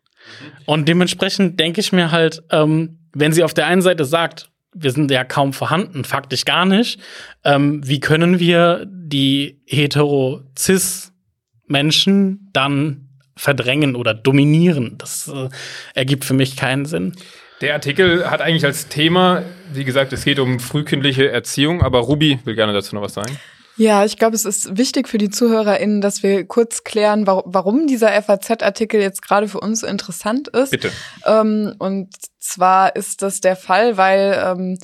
[0.67, 4.93] Und dementsprechend denke ich mir halt, ähm, wenn sie auf der einen Seite sagt, wir
[4.93, 7.01] sind ja kaum vorhanden, faktisch gar nicht,
[7.45, 14.97] ähm, wie können wir die hetero-cis-Menschen dann verdrängen oder dominieren?
[14.99, 15.49] Das äh,
[15.95, 17.15] ergibt für mich keinen Sinn.
[17.61, 19.43] Der Artikel hat eigentlich als Thema,
[19.73, 23.39] wie gesagt, es geht um frühkindliche Erziehung, aber Ruby will gerne dazu noch was sagen.
[23.77, 28.11] Ja, ich glaube, es ist wichtig für die ZuhörerInnen, dass wir kurz klären, warum dieser
[28.23, 30.71] FAZ-Artikel jetzt gerade für uns so interessant ist.
[30.71, 30.91] Bitte.
[31.25, 34.79] Ähm, und zwar ist das der Fall, weil ähm,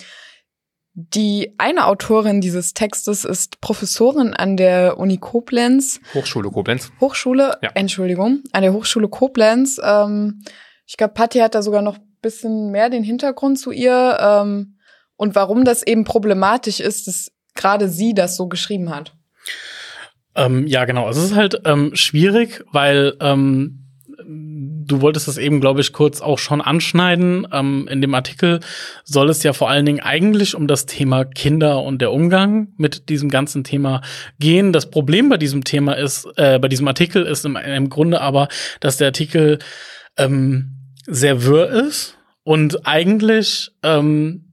[0.93, 6.01] die eine Autorin dieses Textes ist Professorin an der Uni Koblenz.
[6.15, 6.91] Hochschule Koblenz.
[7.01, 7.71] Hochschule, ja.
[7.75, 9.79] Entschuldigung, an der Hochschule Koblenz.
[9.83, 10.43] Ähm,
[10.87, 14.79] ich glaube, Patti hat da sogar noch bisschen mehr den Hintergrund zu ihr ähm,
[15.17, 19.15] und warum das eben problematisch ist, dass gerade sie das so geschrieben hat.
[20.35, 21.09] Ähm, ja, genau.
[21.09, 23.87] Es ist halt ähm, schwierig, weil ähm,
[24.29, 27.47] du wolltest das eben, glaube ich, kurz auch schon anschneiden.
[27.53, 28.61] Ähm, in dem Artikel
[29.05, 33.09] soll es ja vor allen Dingen eigentlich um das Thema Kinder und der Umgang mit
[33.09, 34.03] diesem ganzen Thema
[34.39, 34.73] gehen.
[34.73, 38.49] Das Problem bei diesem Thema ist, äh, bei diesem Artikel ist im, im Grunde aber,
[38.81, 39.59] dass der Artikel
[40.19, 40.73] ähm,
[41.07, 42.16] sehr wirr ist
[42.47, 44.53] und eigentlich ähm,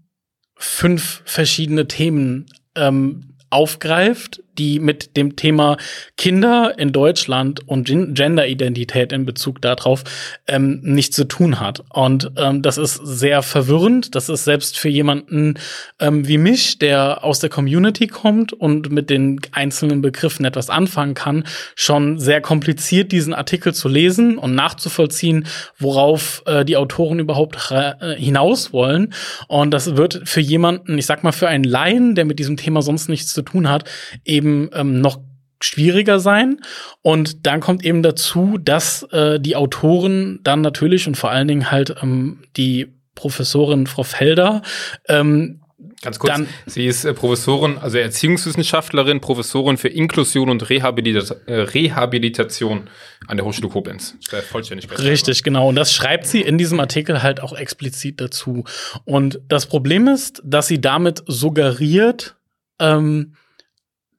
[0.56, 5.78] fünf verschiedene Themen ähm, aufgreift, die mit dem Thema
[6.18, 10.04] Kinder in Deutschland und Genderidentität in Bezug darauf
[10.48, 11.84] ähm, nichts zu tun hat.
[11.90, 14.16] Und ähm, das ist sehr verwirrend.
[14.16, 15.56] Das ist selbst für jemanden
[16.00, 21.14] ähm, wie mich, der aus der Community kommt und mit den einzelnen Begriffen etwas anfangen
[21.14, 21.44] kann,
[21.76, 25.46] schon sehr kompliziert, diesen Artikel zu lesen und nachzuvollziehen,
[25.78, 29.14] worauf äh, die Autoren überhaupt äh, hinaus wollen.
[29.48, 32.82] Und das wird für jemanden, ich sag mal, für einen Laien, der mit diesem Thema
[32.82, 33.90] sonst nichts zu tun hat,
[34.26, 35.20] eben eben ähm, noch
[35.62, 36.60] schwieriger sein.
[37.02, 41.72] Und dann kommt eben dazu, dass äh, die Autoren dann natürlich und vor allen Dingen
[41.72, 44.62] halt ähm, die Professorin Frau Felder
[45.08, 45.62] ähm,
[46.04, 51.62] Ganz kurz, Dann, sie ist äh, Professorin, also Erziehungswissenschaftlerin, Professorin für Inklusion und Rehabilita äh,
[51.62, 52.90] Rehabilitation
[53.28, 54.18] an der Hochschule Koblenz.
[54.52, 55.00] Vollständigkeit.
[55.00, 55.70] Richtig, genau.
[55.70, 58.66] Und das schreibt sie in diesem Artikel halt auch explizit dazu.
[59.06, 62.36] Und das Problem ist, dass sie damit suggeriert,
[62.80, 63.36] ähm,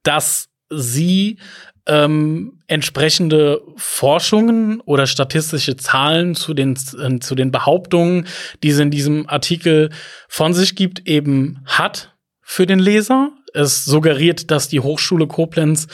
[0.05, 1.39] dass sie
[1.87, 8.27] ähm, entsprechende Forschungen oder statistische Zahlen zu den, äh, zu den Behauptungen,
[8.63, 9.91] die sie in diesem Artikel
[10.29, 13.33] von sich gibt, eben hat für den Leser.
[13.53, 15.87] Es suggeriert, dass die Hochschule Koblenz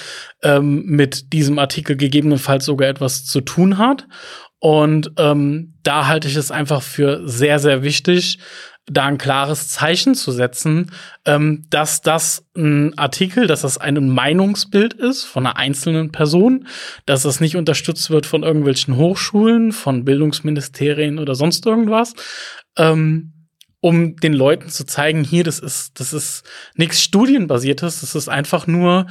[0.43, 4.07] ähm, mit diesem Artikel gegebenenfalls sogar etwas zu tun hat.
[4.61, 8.39] Und ähm, da halte ich es einfach für sehr, sehr wichtig,
[8.87, 10.91] da ein klares Zeichen zu setzen,
[11.25, 16.67] ähm, dass das ein Artikel, dass das ein Meinungsbild ist von einer einzelnen Person,
[17.07, 22.15] dass das nicht unterstützt wird von irgendwelchen Hochschulen, von Bildungsministerien oder sonst irgendwas.
[22.77, 23.33] Ähm,
[23.81, 28.67] um den Leuten zu zeigen, hier, das ist, das ist nichts Studienbasiertes, das ist einfach
[28.67, 29.07] nur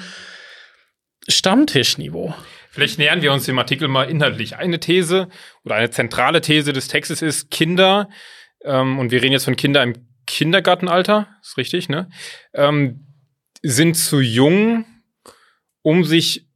[1.27, 2.36] Stammtischniveau.
[2.69, 4.58] Vielleicht nähern wir uns dem Artikel mal inhaltlich.
[4.58, 5.29] Eine These
[5.65, 8.10] oder eine zentrale These des Textes ist, Kinder
[8.63, 12.09] ähm, und wir reden jetzt von Kindern im Kindergartenalter, ist richtig, ne?
[12.53, 13.05] Ähm,
[13.61, 14.85] sind zu jung,
[15.81, 16.47] um sich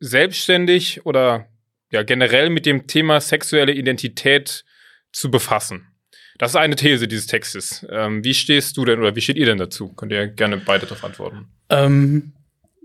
[0.00, 1.48] selbstständig oder
[1.90, 4.64] ja generell mit dem Thema sexuelle Identität
[5.12, 5.86] zu befassen.
[6.38, 7.84] Das ist eine These dieses Textes.
[7.90, 9.92] Ähm, wie stehst du denn oder wie steht ihr denn dazu?
[9.94, 11.48] Könnt ihr gerne beide darauf antworten.
[11.68, 12.32] Ähm,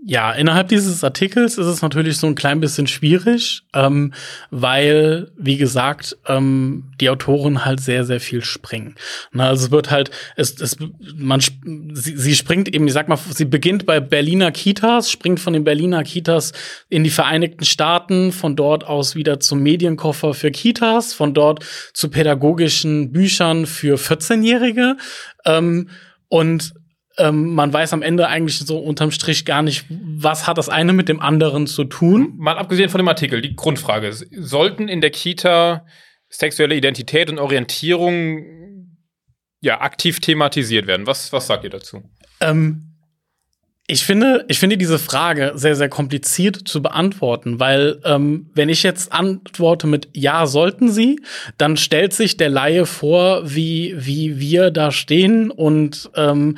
[0.06, 4.12] ja, innerhalb dieses Artikels ist es natürlich so ein klein bisschen schwierig, ähm,
[4.50, 8.96] weil, wie gesagt, ähm, die Autoren halt sehr, sehr viel springen.
[9.32, 10.76] Na, also es wird halt, es, es,
[11.16, 15.54] man, sie, sie springt eben, ich sag mal, sie beginnt bei Berliner Kitas, springt von
[15.54, 16.52] den Berliner Kitas
[16.90, 21.64] in die Vereinigten Staaten, von dort aus wieder zum Medienkoffer für Kitas, von dort
[21.94, 24.98] zu pädagogischen Büchern für 14-Jährige.
[25.46, 25.88] Ähm,
[26.28, 26.74] und
[27.18, 30.92] ähm, man weiß am Ende eigentlich so unterm Strich gar nicht, was hat das eine
[30.92, 32.34] mit dem anderen zu tun.
[32.36, 34.12] Mal abgesehen von dem Artikel, die Grundfrage.
[34.12, 35.86] Sollten in der Kita
[36.28, 38.44] sexuelle Identität und Orientierung
[39.60, 41.06] ja aktiv thematisiert werden?
[41.06, 42.02] Was, was sagt ihr dazu?
[42.40, 42.94] Ähm,
[43.86, 48.82] ich finde, ich finde diese Frage sehr, sehr kompliziert zu beantworten, weil ähm, wenn ich
[48.82, 51.20] jetzt antworte mit Ja, sollten sie,
[51.58, 56.56] dann stellt sich der Laie vor, wie, wie wir da stehen und ähm,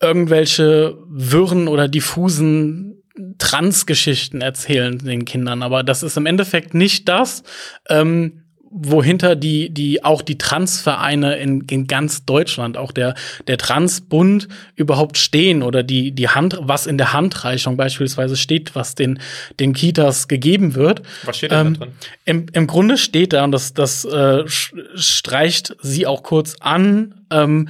[0.00, 3.02] irgendwelche wirren oder diffusen
[3.38, 5.62] Transgeschichten erzählen den Kindern.
[5.62, 7.42] Aber das ist im Endeffekt nicht das,
[7.88, 13.14] ähm, wohinter die, die auch die Transvereine in, in ganz Deutschland, auch der,
[13.46, 18.94] der Transbund überhaupt stehen oder die, die Hand, was in der Handreichung beispielsweise steht, was
[18.94, 19.18] den,
[19.60, 21.02] den Kitas gegeben wird.
[21.24, 21.88] Was steht da ähm, drin?
[22.24, 27.68] Im, Im Grunde steht da, und das, das äh, streicht sie auch kurz an, ähm,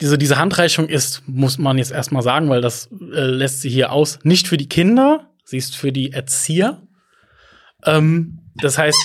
[0.00, 3.92] diese, diese Handreichung ist, muss man jetzt erstmal sagen, weil das äh, lässt sie hier
[3.92, 6.82] aus, nicht für die Kinder, sie ist für die Erzieher.
[7.84, 8.98] Ähm, das heißt,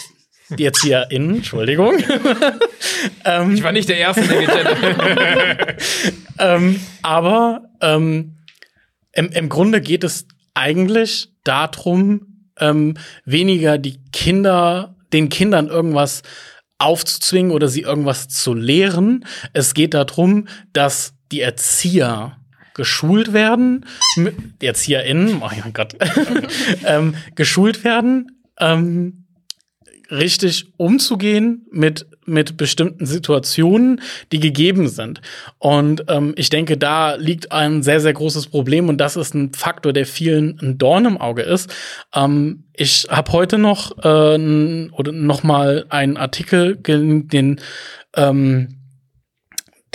[0.57, 1.93] die ErzieherInnen, Entschuldigung.
[3.25, 5.77] ähm, ich war nicht der Erste, der
[6.39, 8.37] ähm, Aber ähm,
[9.11, 16.23] im, im Grunde geht es eigentlich darum, ähm, weniger die Kinder, den Kindern irgendwas
[16.79, 19.25] aufzuzwingen oder sie irgendwas zu lehren.
[19.53, 22.37] Es geht darum, dass die Erzieher
[22.73, 25.95] geschult werden, die ErzieherInnen, oh mein Gott,
[26.85, 29.25] ähm, geschult werden, ähm,
[30.09, 35.21] richtig umzugehen mit, mit bestimmten Situationen, die gegeben sind.
[35.57, 39.53] Und ähm, ich denke, da liegt ein sehr, sehr großes Problem und das ist ein
[39.53, 41.73] Faktor, der vielen ein Dorn im Auge ist.
[42.13, 47.59] Ähm, ich habe heute noch äh, oder noch mal einen Artikel, den
[48.15, 48.75] ähm,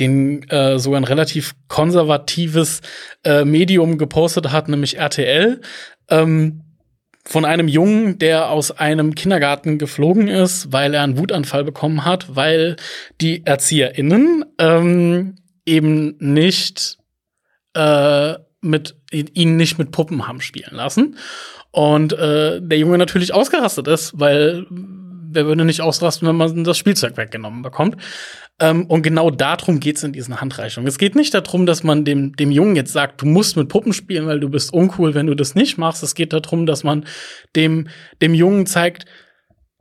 [0.00, 2.80] den äh, sogar ein relativ konservatives
[3.24, 5.60] äh, Medium gepostet hat, nämlich RTL.
[6.10, 6.63] Ähm,
[7.26, 12.36] von einem Jungen, der aus einem Kindergarten geflogen ist, weil er einen Wutanfall bekommen hat,
[12.36, 12.76] weil
[13.20, 16.98] die ErzieherInnen ähm, eben nicht
[17.74, 21.16] äh, mit ihn nicht mit Puppen haben spielen lassen.
[21.70, 24.66] Und äh, der Junge natürlich ausgerastet ist, weil
[25.34, 27.96] wer würde nicht ausrasten, wenn man das Spielzeug weggenommen bekommt.
[28.60, 30.86] Ähm, und genau darum geht es in diesen Handreichungen.
[30.86, 33.92] Es geht nicht darum, dass man dem, dem Jungen jetzt sagt, du musst mit Puppen
[33.92, 36.02] spielen, weil du bist uncool, wenn du das nicht machst.
[36.02, 37.04] Es geht darum, dass man
[37.56, 37.88] dem,
[38.22, 39.06] dem Jungen zeigt,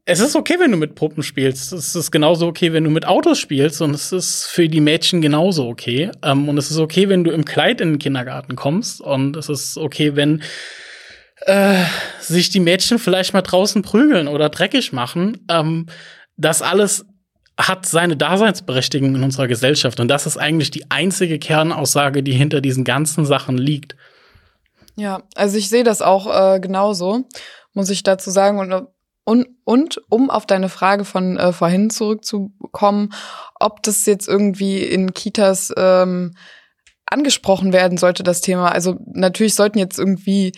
[0.05, 1.71] es ist okay, wenn du mit Puppen spielst.
[1.71, 3.81] Es ist genauso okay, wenn du mit Autos spielst.
[3.81, 6.11] Und es ist für die Mädchen genauso okay.
[6.21, 8.99] Ähm, und es ist okay, wenn du im Kleid in den Kindergarten kommst.
[8.99, 10.43] Und es ist okay, wenn
[11.45, 11.83] äh,
[12.19, 15.45] sich die Mädchen vielleicht mal draußen prügeln oder dreckig machen.
[15.49, 15.87] Ähm,
[16.37, 17.05] das alles
[17.57, 19.99] hat seine Daseinsberechtigung in unserer Gesellschaft.
[19.99, 23.95] Und das ist eigentlich die einzige Kernaussage, die hinter diesen ganzen Sachen liegt.
[24.95, 27.27] Ja, also ich sehe das auch äh, genauso,
[27.73, 28.59] muss ich dazu sagen.
[28.59, 28.87] Und,
[29.23, 33.13] und, und um auf deine Frage von äh, vorhin zurückzukommen,
[33.59, 36.35] ob das jetzt irgendwie in Kitas ähm,
[37.05, 38.71] angesprochen werden sollte, das Thema.
[38.71, 40.53] Also natürlich sollten jetzt irgendwie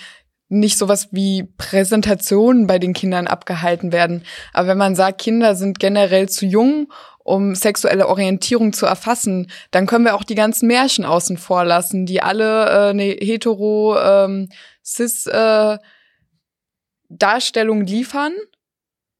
[0.47, 4.23] nicht sowas wie Präsentationen bei den Kindern abgehalten werden.
[4.53, 6.91] Aber wenn man sagt, Kinder sind generell zu jung,
[7.23, 12.05] um sexuelle Orientierung zu erfassen, dann können wir auch die ganzen Märchen außen vor lassen,
[12.05, 14.49] die alle äh, eine hetero ähm,
[14.84, 15.79] cis äh,
[17.10, 18.34] Darstellung liefern,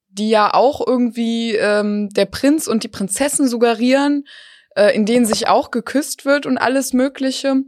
[0.10, 4.28] die ja auch irgendwie ähm, der Prinz und die Prinzessin suggerieren,
[4.76, 7.64] äh, in denen sich auch geküsst wird und alles Mögliche.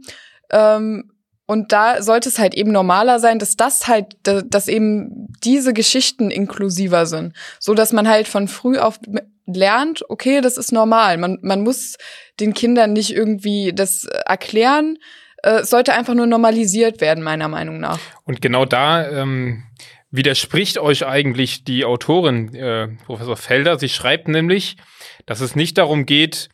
[0.50, 1.10] Ähm,
[1.48, 6.30] und da sollte es halt eben normaler sein, dass das halt, dass eben diese Geschichten
[6.30, 7.32] inklusiver sind.
[7.58, 9.00] So dass man halt von früh auf
[9.46, 11.16] lernt, okay, das ist normal.
[11.16, 11.96] Man, man muss
[12.38, 14.98] den Kindern nicht irgendwie das erklären.
[15.42, 17.98] Äh, es sollte einfach nur normalisiert werden, meiner Meinung nach.
[18.24, 19.62] Und genau da ähm,
[20.10, 23.78] widerspricht euch eigentlich die Autorin, äh, Professor Felder.
[23.78, 24.76] Sie schreibt nämlich,
[25.24, 26.50] dass es nicht darum geht,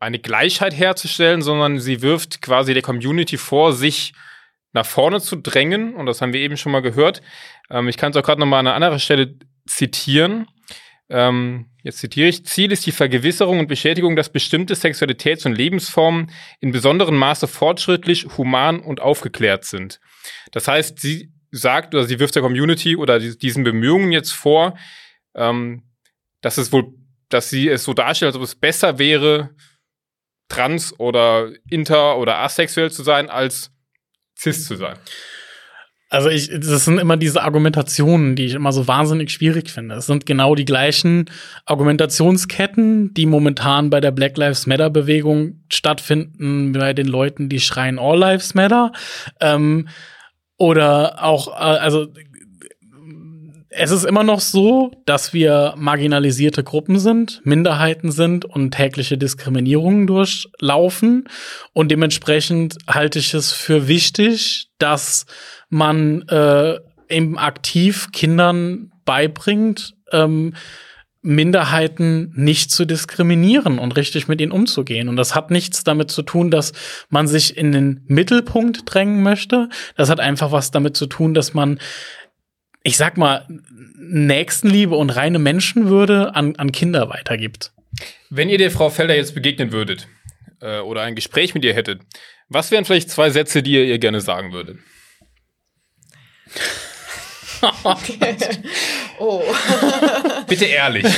[0.00, 4.12] eine Gleichheit herzustellen, sondern sie wirft quasi der Community vor, sich
[4.72, 5.94] nach vorne zu drängen.
[5.94, 7.22] Und das haben wir eben schon mal gehört.
[7.70, 9.36] Ähm, ich kann es auch gerade noch mal an einer anderen Stelle
[9.66, 10.46] zitieren.
[11.10, 16.30] Ähm, jetzt zitiere ich, Ziel ist die Vergewisserung und Bestätigung, dass bestimmte Sexualitäts- und Lebensformen
[16.60, 20.00] in besonderem Maße fortschrittlich, human und aufgeklärt sind.
[20.52, 24.76] Das heißt, sie sagt oder sie wirft der Community oder diesen Bemühungen jetzt vor,
[25.34, 25.84] ähm,
[26.42, 26.92] dass es wohl,
[27.30, 29.50] dass sie es so darstellt, als ob es besser wäre,
[30.48, 33.70] trans oder inter oder asexuell zu sein, als
[34.36, 34.96] cis zu sein.
[36.10, 39.96] Also ich, das sind immer diese Argumentationen, die ich immer so wahnsinnig schwierig finde.
[39.96, 41.26] Es sind genau die gleichen
[41.66, 47.98] Argumentationsketten, die momentan bei der Black Lives Matter Bewegung stattfinden, bei den Leuten, die schreien
[47.98, 48.92] All Lives Matter.
[49.40, 49.88] Ähm,
[50.56, 52.08] oder auch, äh, also
[53.78, 60.06] es ist immer noch so, dass wir marginalisierte Gruppen sind, Minderheiten sind und tägliche Diskriminierungen
[60.06, 61.28] durchlaufen.
[61.72, 65.26] Und dementsprechend halte ich es für wichtig, dass
[65.68, 70.54] man äh, eben aktiv Kindern beibringt, ähm,
[71.22, 75.08] Minderheiten nicht zu diskriminieren und richtig mit ihnen umzugehen.
[75.08, 76.72] Und das hat nichts damit zu tun, dass
[77.10, 79.68] man sich in den Mittelpunkt drängen möchte.
[79.96, 81.80] Das hat einfach was damit zu tun, dass man,
[82.82, 83.46] ich sag mal,
[83.96, 87.72] Nächstenliebe und reine Menschenwürde an, an Kinder weitergibt.
[88.30, 90.08] Wenn ihr der Frau Felder jetzt begegnen würdet
[90.60, 92.00] äh, oder ein Gespräch mit ihr hättet,
[92.48, 94.78] was wären vielleicht zwei Sätze, die ihr ihr gerne sagen würdet?
[97.82, 98.36] Okay.
[99.18, 99.42] Oh.
[100.46, 101.04] Bitte ehrlich.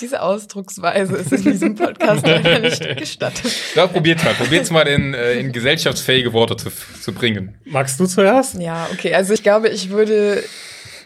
[0.00, 3.52] Diese Ausdrucksweise ist in diesem Podcast leider nicht gestattet.
[3.74, 4.34] Ja, probiert mal.
[4.34, 6.70] Probiert mal in, äh, in gesellschaftsfähige Worte zu,
[7.00, 7.58] zu bringen.
[7.64, 8.54] Magst du zuerst?
[8.54, 9.14] Ja, okay.
[9.14, 10.44] Also ich glaube, ich würde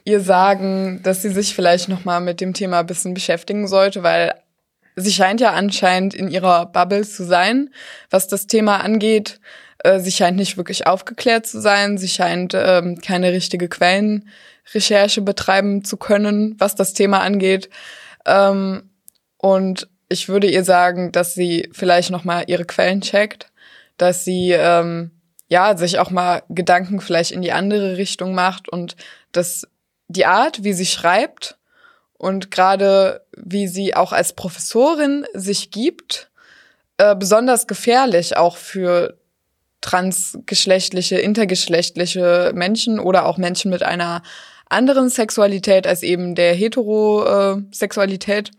[0.04, 4.02] ihr sagen, dass sie sich vielleicht noch mal mit dem Thema ein bisschen beschäftigen sollte,
[4.02, 4.34] weil
[4.96, 7.70] sie scheint ja anscheinend in ihrer Bubble zu sein,
[8.10, 9.40] was das Thema angeht.
[9.78, 11.98] Äh, sie scheint nicht wirklich aufgeklärt zu sein.
[11.98, 17.70] Sie scheint ähm, keine richtige Quellenrecherche betreiben zu können, was das Thema angeht.
[18.26, 18.90] Ähm,
[19.38, 23.46] und ich würde ihr sagen, dass sie vielleicht noch mal ihre Quellen checkt,
[23.96, 25.10] dass sie ähm,
[25.48, 28.96] ja sich auch mal Gedanken vielleicht in die andere Richtung macht und
[29.32, 29.66] dass
[30.08, 31.58] die Art, wie sie schreibt
[32.14, 36.30] und gerade wie sie auch als Professorin sich gibt,
[36.98, 39.18] äh, besonders gefährlich auch für
[39.80, 44.22] transgeschlechtliche, intergeschlechtliche Menschen oder auch Menschen mit einer
[44.72, 48.50] anderen Sexualität als eben der Heterosexualität.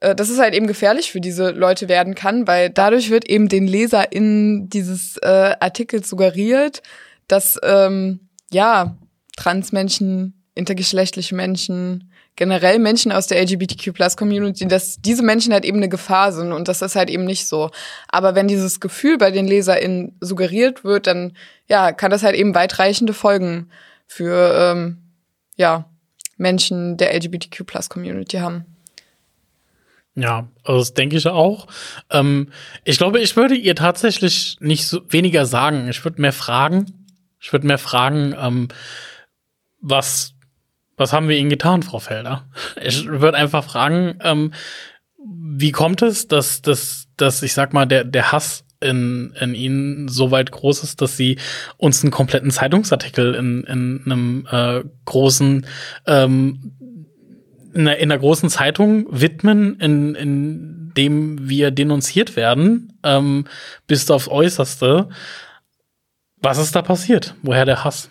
[0.00, 3.48] Äh, das ist halt eben gefährlich für diese Leute werden kann, weil dadurch wird eben
[3.48, 6.82] den LeserInnen dieses äh, Artikels suggeriert,
[7.28, 8.96] dass ähm, ja
[9.36, 16.32] Transmenschen, intergeschlechtliche Menschen, generell Menschen aus der LGBTQ-Plus-Community, dass diese Menschen halt eben eine Gefahr
[16.32, 17.70] sind und das ist halt eben nicht so.
[18.08, 21.34] Aber wenn dieses Gefühl bei den LeserInnen suggeriert wird, dann
[21.68, 23.70] ja, kann das halt eben weitreichende Folgen
[24.06, 25.01] für ähm,
[25.56, 25.88] ja,
[26.36, 28.66] Menschen der LGBTQ-Plus-Community haben.
[30.14, 31.68] Ja, also das denke ich auch.
[32.10, 32.50] Ähm,
[32.84, 35.88] ich glaube, ich würde ihr tatsächlich nicht so weniger sagen.
[35.88, 37.06] Ich würde mehr fragen.
[37.40, 38.68] Ich würde mehr fragen, ähm,
[39.80, 40.34] was
[40.96, 42.46] was haben wir Ihnen getan, Frau Felder?
[42.80, 44.52] Ich würde einfach fragen, ähm,
[45.18, 50.08] wie kommt es, dass, dass, dass ich sag mal, der, der Hass in, in Ihnen
[50.08, 51.38] so weit groß ist, dass Sie
[51.76, 55.66] uns einen kompletten Zeitungsartikel in, in einem äh, großen
[56.06, 56.72] ähm,
[57.74, 63.46] in einer, in einer großen Zeitung widmen, in, in dem wir denunziert werden, ähm,
[63.86, 65.08] bis aufs Äußerste.
[66.36, 67.34] Was ist da passiert?
[67.42, 68.10] Woher der Hass?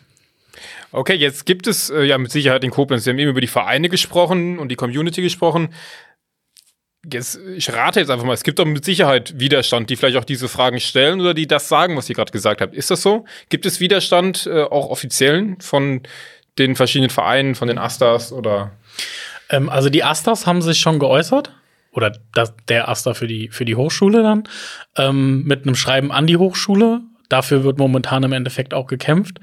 [0.92, 3.48] Okay, jetzt gibt es äh, ja mit Sicherheit in Koblenz, wir haben eben über die
[3.48, 5.70] Vereine gesprochen und die Community gesprochen.
[7.10, 10.24] Jetzt, ich rate jetzt einfach mal, es gibt doch mit Sicherheit Widerstand, die vielleicht auch
[10.24, 12.76] diese Fragen stellen oder die das sagen, was ihr gerade gesagt habt.
[12.76, 13.26] Ist das so?
[13.50, 16.02] Gibt es Widerstand äh, auch offiziellen von
[16.60, 18.72] den verschiedenen Vereinen, von den Astas oder?
[19.50, 21.52] Ähm, also die Astas haben sich schon geäußert
[21.92, 22.14] oder
[22.68, 24.44] der Asta für die für die Hochschule dann
[24.96, 29.40] ähm, mit einem Schreiben an die Hochschule dafür wird momentan im Endeffekt auch gekämpft,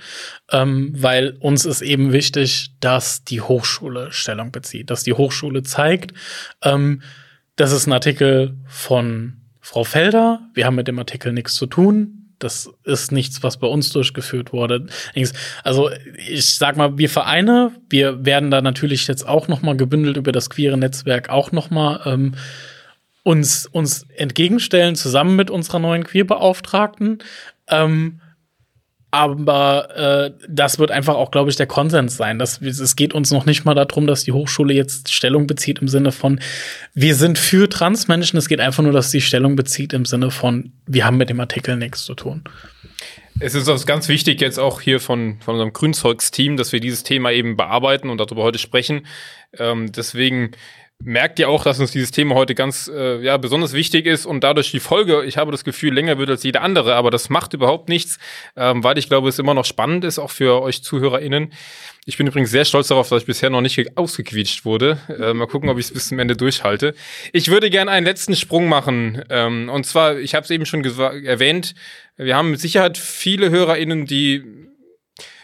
[0.50, 6.12] ähm, weil uns ist eben wichtig, dass die Hochschule Stellung bezieht, dass die Hochschule zeigt,
[6.62, 7.02] ähm,
[7.58, 12.28] das ist ein Artikel von Frau Felder, wir haben mit dem Artikel nichts zu tun,
[12.38, 14.86] das ist nichts, was bei uns durchgeführt wurde.
[15.64, 15.90] Also
[16.28, 20.30] ich sag mal, wir Vereine, wir werden da natürlich jetzt auch noch mal gebündelt über
[20.30, 22.34] das queere Netzwerk auch noch mal ähm,
[23.24, 27.18] uns uns entgegenstellen zusammen mit unserer neuen Queerbeauftragten.
[27.66, 28.20] Ähm,
[29.10, 32.38] aber äh, das wird einfach auch, glaube ich, der Konsens sein.
[32.38, 35.88] Wir, es geht uns noch nicht mal darum, dass die Hochschule jetzt Stellung bezieht im
[35.88, 36.40] Sinne von,
[36.94, 38.38] wir sind für Transmenschen.
[38.38, 41.40] Es geht einfach nur, dass sie Stellung bezieht im Sinne von, wir haben mit dem
[41.40, 42.44] Artikel nichts zu tun.
[43.40, 47.04] Es ist uns ganz wichtig jetzt auch hier von, von unserem Grünzeugsteam, dass wir dieses
[47.04, 49.06] Thema eben bearbeiten und darüber heute sprechen.
[49.56, 50.50] Ähm, deswegen
[51.00, 54.42] merkt ihr auch, dass uns dieses Thema heute ganz äh, ja, besonders wichtig ist und
[54.42, 57.54] dadurch die Folge, ich habe das Gefühl, länger wird als jede andere, aber das macht
[57.54, 58.18] überhaupt nichts,
[58.56, 61.52] ähm, weil ich glaube, es immer noch spannend ist, auch für euch ZuhörerInnen.
[62.04, 64.98] Ich bin übrigens sehr stolz darauf, dass ich bisher noch nicht ausgequietscht wurde.
[65.08, 66.94] Äh, mal gucken, ob ich es bis zum Ende durchhalte.
[67.32, 69.22] Ich würde gerne einen letzten Sprung machen.
[69.30, 71.74] Ähm, und zwar, ich habe es eben schon erwähnt,
[72.16, 74.67] wir haben mit Sicherheit viele HörerInnen, die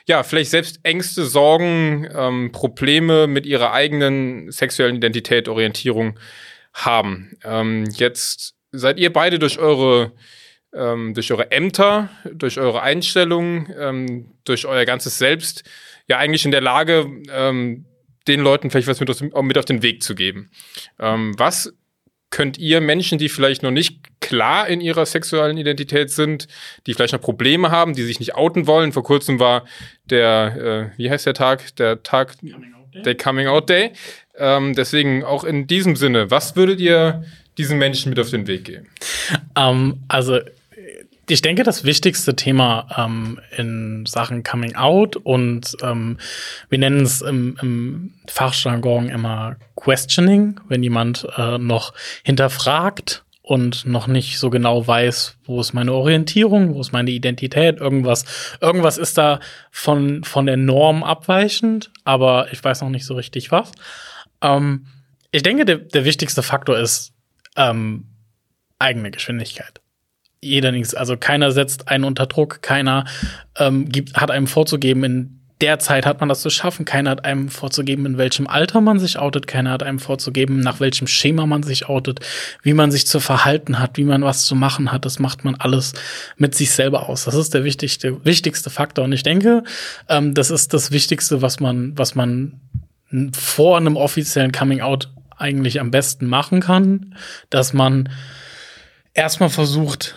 [0.06, 6.18] ja, vielleicht selbst Ängste, Sorgen, ähm, Probleme mit ihrer eigenen sexuellen Identität, Orientierung
[6.72, 7.36] haben.
[7.44, 10.12] Ähm, jetzt seid ihr beide durch eure
[10.74, 15.62] ähm, durch eure Ämter, durch eure Einstellungen, ähm, durch euer ganzes Selbst
[16.08, 17.86] ja eigentlich in der Lage, ähm,
[18.26, 20.50] den Leuten vielleicht was mit, auf den Weg zu geben.
[20.98, 21.72] Ähm, was
[22.34, 26.48] könnt ihr Menschen, die vielleicht noch nicht klar in ihrer sexuellen Identität sind,
[26.84, 28.92] die vielleicht noch Probleme haben, die sich nicht outen wollen.
[28.92, 29.64] Vor kurzem war
[30.10, 31.76] der, äh, wie heißt der Tag?
[31.76, 32.34] Der Tag,
[32.92, 33.92] der Coming Out Day.
[34.36, 37.22] Ähm, deswegen auch in diesem Sinne, was würdet ihr
[37.56, 38.88] diesen Menschen mit auf den Weg geben?
[39.56, 40.40] Um, also
[41.28, 46.18] ich denke, das wichtigste Thema ähm, in Sachen Coming Out und ähm,
[46.68, 51.94] wir nennen es im, im Fachjargon immer Questioning, wenn jemand äh, noch
[52.24, 57.78] hinterfragt und noch nicht so genau weiß, wo ist meine Orientierung, wo ist meine Identität,
[57.78, 58.24] irgendwas,
[58.60, 63.50] irgendwas ist da von, von der Norm abweichend, aber ich weiß noch nicht so richtig
[63.50, 63.72] was.
[64.40, 64.86] Ähm,
[65.30, 67.12] ich denke, der, der wichtigste Faktor ist
[67.56, 68.06] ähm,
[68.78, 69.83] eigene Geschwindigkeit
[70.44, 70.94] jeder nichts.
[70.94, 73.04] Also keiner setzt einen unter Druck, keiner
[73.58, 76.84] ähm, gibt, hat einem vorzugeben, in der Zeit hat man das zu schaffen.
[76.84, 79.46] Keiner hat einem vorzugeben, in welchem Alter man sich outet.
[79.46, 82.20] Keiner hat einem vorzugeben, nach welchem Schema man sich outet,
[82.62, 85.04] wie man sich zu verhalten hat, wie man was zu machen hat.
[85.04, 85.94] Das macht man alles
[86.36, 87.24] mit sich selber aus.
[87.24, 89.04] Das ist der wichtigste, wichtigste Faktor.
[89.04, 89.62] Und ich denke,
[90.08, 92.60] ähm, das ist das Wichtigste, was man, was man
[93.32, 97.14] vor einem offiziellen Coming Out eigentlich am besten machen kann,
[97.48, 98.08] dass man
[99.14, 100.14] erstmal versucht,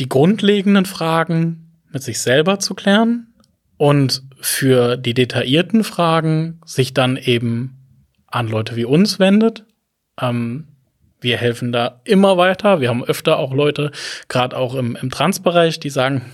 [0.00, 3.34] die grundlegenden Fragen mit sich selber zu klären
[3.76, 7.76] und für die detaillierten Fragen sich dann eben
[8.26, 9.64] an Leute wie uns wendet.
[10.20, 10.68] Ähm,
[11.20, 12.80] wir helfen da immer weiter.
[12.80, 13.90] Wir haben öfter auch Leute,
[14.28, 16.24] gerade auch im, im Transbereich, die sagen,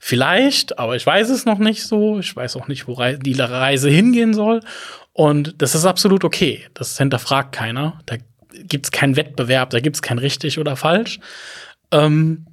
[0.00, 2.18] vielleicht, aber ich weiß es noch nicht so.
[2.18, 4.60] Ich weiß auch nicht, wo die Reise hingehen soll.
[5.12, 6.64] Und das ist absolut okay.
[6.72, 8.00] Das hinterfragt keiner.
[8.06, 8.16] Da
[8.64, 11.20] gibt es keinen Wettbewerb, da gibt es kein richtig oder falsch.
[11.90, 12.46] Ähm,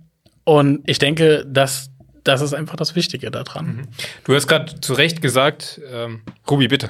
[0.43, 1.89] und ich denke, dass
[2.23, 3.65] das ist einfach das Wichtige daran.
[3.65, 3.87] Mhm.
[4.23, 6.89] Du hast gerade zu Recht gesagt, ähm, Ruby, bitte.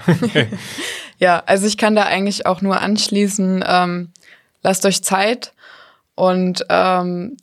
[1.17, 4.11] ja, also ich kann da eigentlich auch nur anschließen, ähm,
[4.61, 5.53] lasst euch Zeit
[6.15, 7.37] und ähm,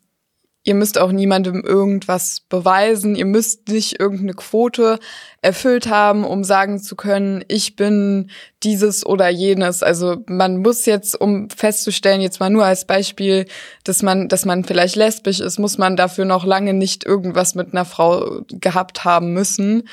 [0.70, 3.16] Ihr müsst auch niemandem irgendwas beweisen.
[3.16, 5.00] Ihr müsst nicht irgendeine Quote
[5.42, 8.30] erfüllt haben, um sagen zu können, ich bin
[8.62, 9.82] dieses oder jenes.
[9.82, 13.46] Also man muss jetzt, um festzustellen, jetzt mal nur als Beispiel,
[13.82, 17.72] dass man, dass man vielleicht lesbisch ist, muss man dafür noch lange nicht irgendwas mit
[17.72, 19.88] einer Frau gehabt haben müssen.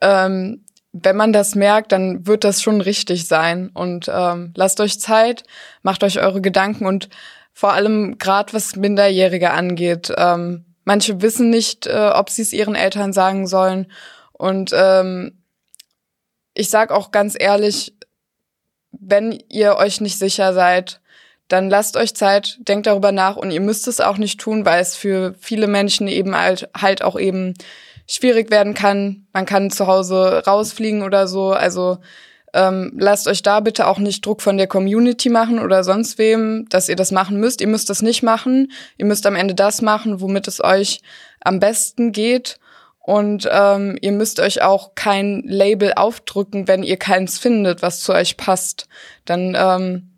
[0.00, 0.62] Ähm,
[0.92, 3.70] wenn man das merkt, dann wird das schon richtig sein.
[3.74, 5.42] Und ähm, lasst euch Zeit,
[5.82, 7.08] macht euch eure Gedanken und
[7.52, 10.12] vor allem gerade was Minderjährige angeht.
[10.16, 13.90] Ähm, manche wissen nicht, äh, ob sie es ihren Eltern sagen sollen.
[14.32, 15.42] Und ähm,
[16.54, 17.94] ich sag auch ganz ehrlich,
[18.92, 21.00] wenn ihr euch nicht sicher seid,
[21.48, 24.80] dann lasst euch Zeit, denkt darüber nach und ihr müsst es auch nicht tun, weil
[24.80, 27.54] es für viele Menschen eben halt, halt auch eben
[28.06, 29.26] schwierig werden kann.
[29.32, 31.52] Man kann zu Hause rausfliegen oder so.
[31.52, 31.98] Also
[32.52, 36.66] ähm, lasst euch da bitte auch nicht Druck von der Community machen oder sonst wem,
[36.68, 37.60] dass ihr das machen müsst.
[37.60, 38.72] Ihr müsst das nicht machen.
[38.96, 41.00] Ihr müsst am Ende das machen, womit es euch
[41.40, 42.58] am besten geht.
[42.98, 48.12] Und ähm, ihr müsst euch auch kein Label aufdrücken, wenn ihr keins findet, was zu
[48.12, 48.88] euch passt.
[49.24, 50.10] Dann ähm,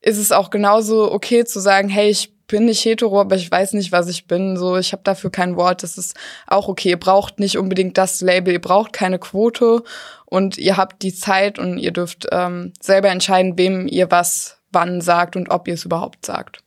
[0.00, 3.72] ist es auch genauso okay zu sagen, hey, ich bin nicht hetero, aber ich weiß
[3.74, 4.56] nicht, was ich bin.
[4.56, 5.82] So, ich habe dafür kein Wort.
[5.82, 6.14] Das ist
[6.46, 6.90] auch okay.
[6.90, 9.82] Ihr braucht nicht unbedingt das Label, ihr braucht keine Quote
[10.26, 15.00] und ihr habt die Zeit und ihr dürft ähm, selber entscheiden, wem ihr was wann
[15.00, 16.58] sagt und ob ihr es überhaupt sagt.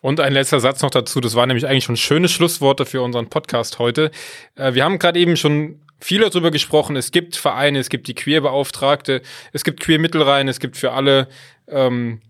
[0.00, 3.28] Und ein letzter Satz noch dazu, das war nämlich eigentlich schon schöne Schlussworte für unseren
[3.28, 4.10] Podcast heute.
[4.56, 6.96] Äh, wir haben gerade eben schon viel darüber gesprochen.
[6.96, 9.20] Es gibt Vereine, es gibt die Queerbeauftragte,
[9.52, 11.28] es gibt Queer-Mittelreihen, es gibt für alle
[11.68, 12.20] ähm,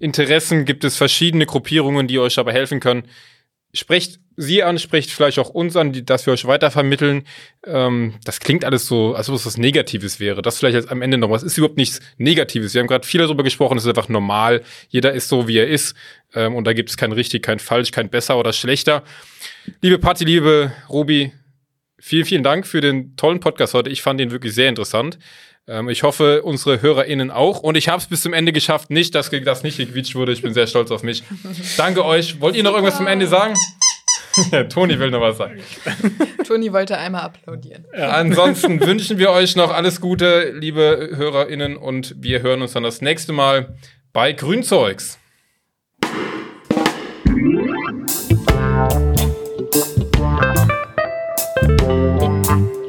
[0.00, 3.04] Interessen gibt es verschiedene Gruppierungen, die euch dabei helfen können.
[3.72, 7.24] sprecht sie an, sprecht vielleicht auch uns an, die, dass wir euch weitervermitteln.
[7.64, 10.42] Ähm, das klingt alles so, als ob es was Negatives wäre.
[10.42, 11.42] Das vielleicht jetzt am Ende noch was.
[11.42, 12.74] Ist überhaupt nichts Negatives.
[12.74, 14.62] Wir haben gerade viel darüber gesprochen, es ist einfach normal.
[14.88, 15.94] Jeder ist so, wie er ist.
[16.34, 19.04] Ähm, und da gibt es kein richtig, kein falsch, kein besser oder schlechter.
[19.82, 21.32] Liebe Patti, liebe Robi,
[22.00, 23.90] vielen, vielen Dank für den tollen Podcast heute.
[23.90, 25.18] Ich fand ihn wirklich sehr interessant.
[25.68, 27.60] Ähm, ich hoffe, unsere HörerInnen auch.
[27.60, 28.90] Und ich habe es bis zum Ende geschafft.
[28.90, 30.32] Nicht, dass das nicht gequietscht wurde.
[30.32, 31.22] Ich bin sehr stolz auf mich.
[31.76, 32.40] Danke euch.
[32.40, 33.54] Wollt ihr noch irgendwas zum Ende sagen?
[34.68, 35.60] Toni will noch was sagen.
[36.46, 37.84] Toni wollte einmal applaudieren.
[37.96, 38.10] Ja.
[38.10, 43.00] Ansonsten wünschen wir euch noch alles Gute, liebe HörerInnen, und wir hören uns dann das
[43.00, 43.76] nächste Mal
[44.12, 45.19] bei Grünzeugs.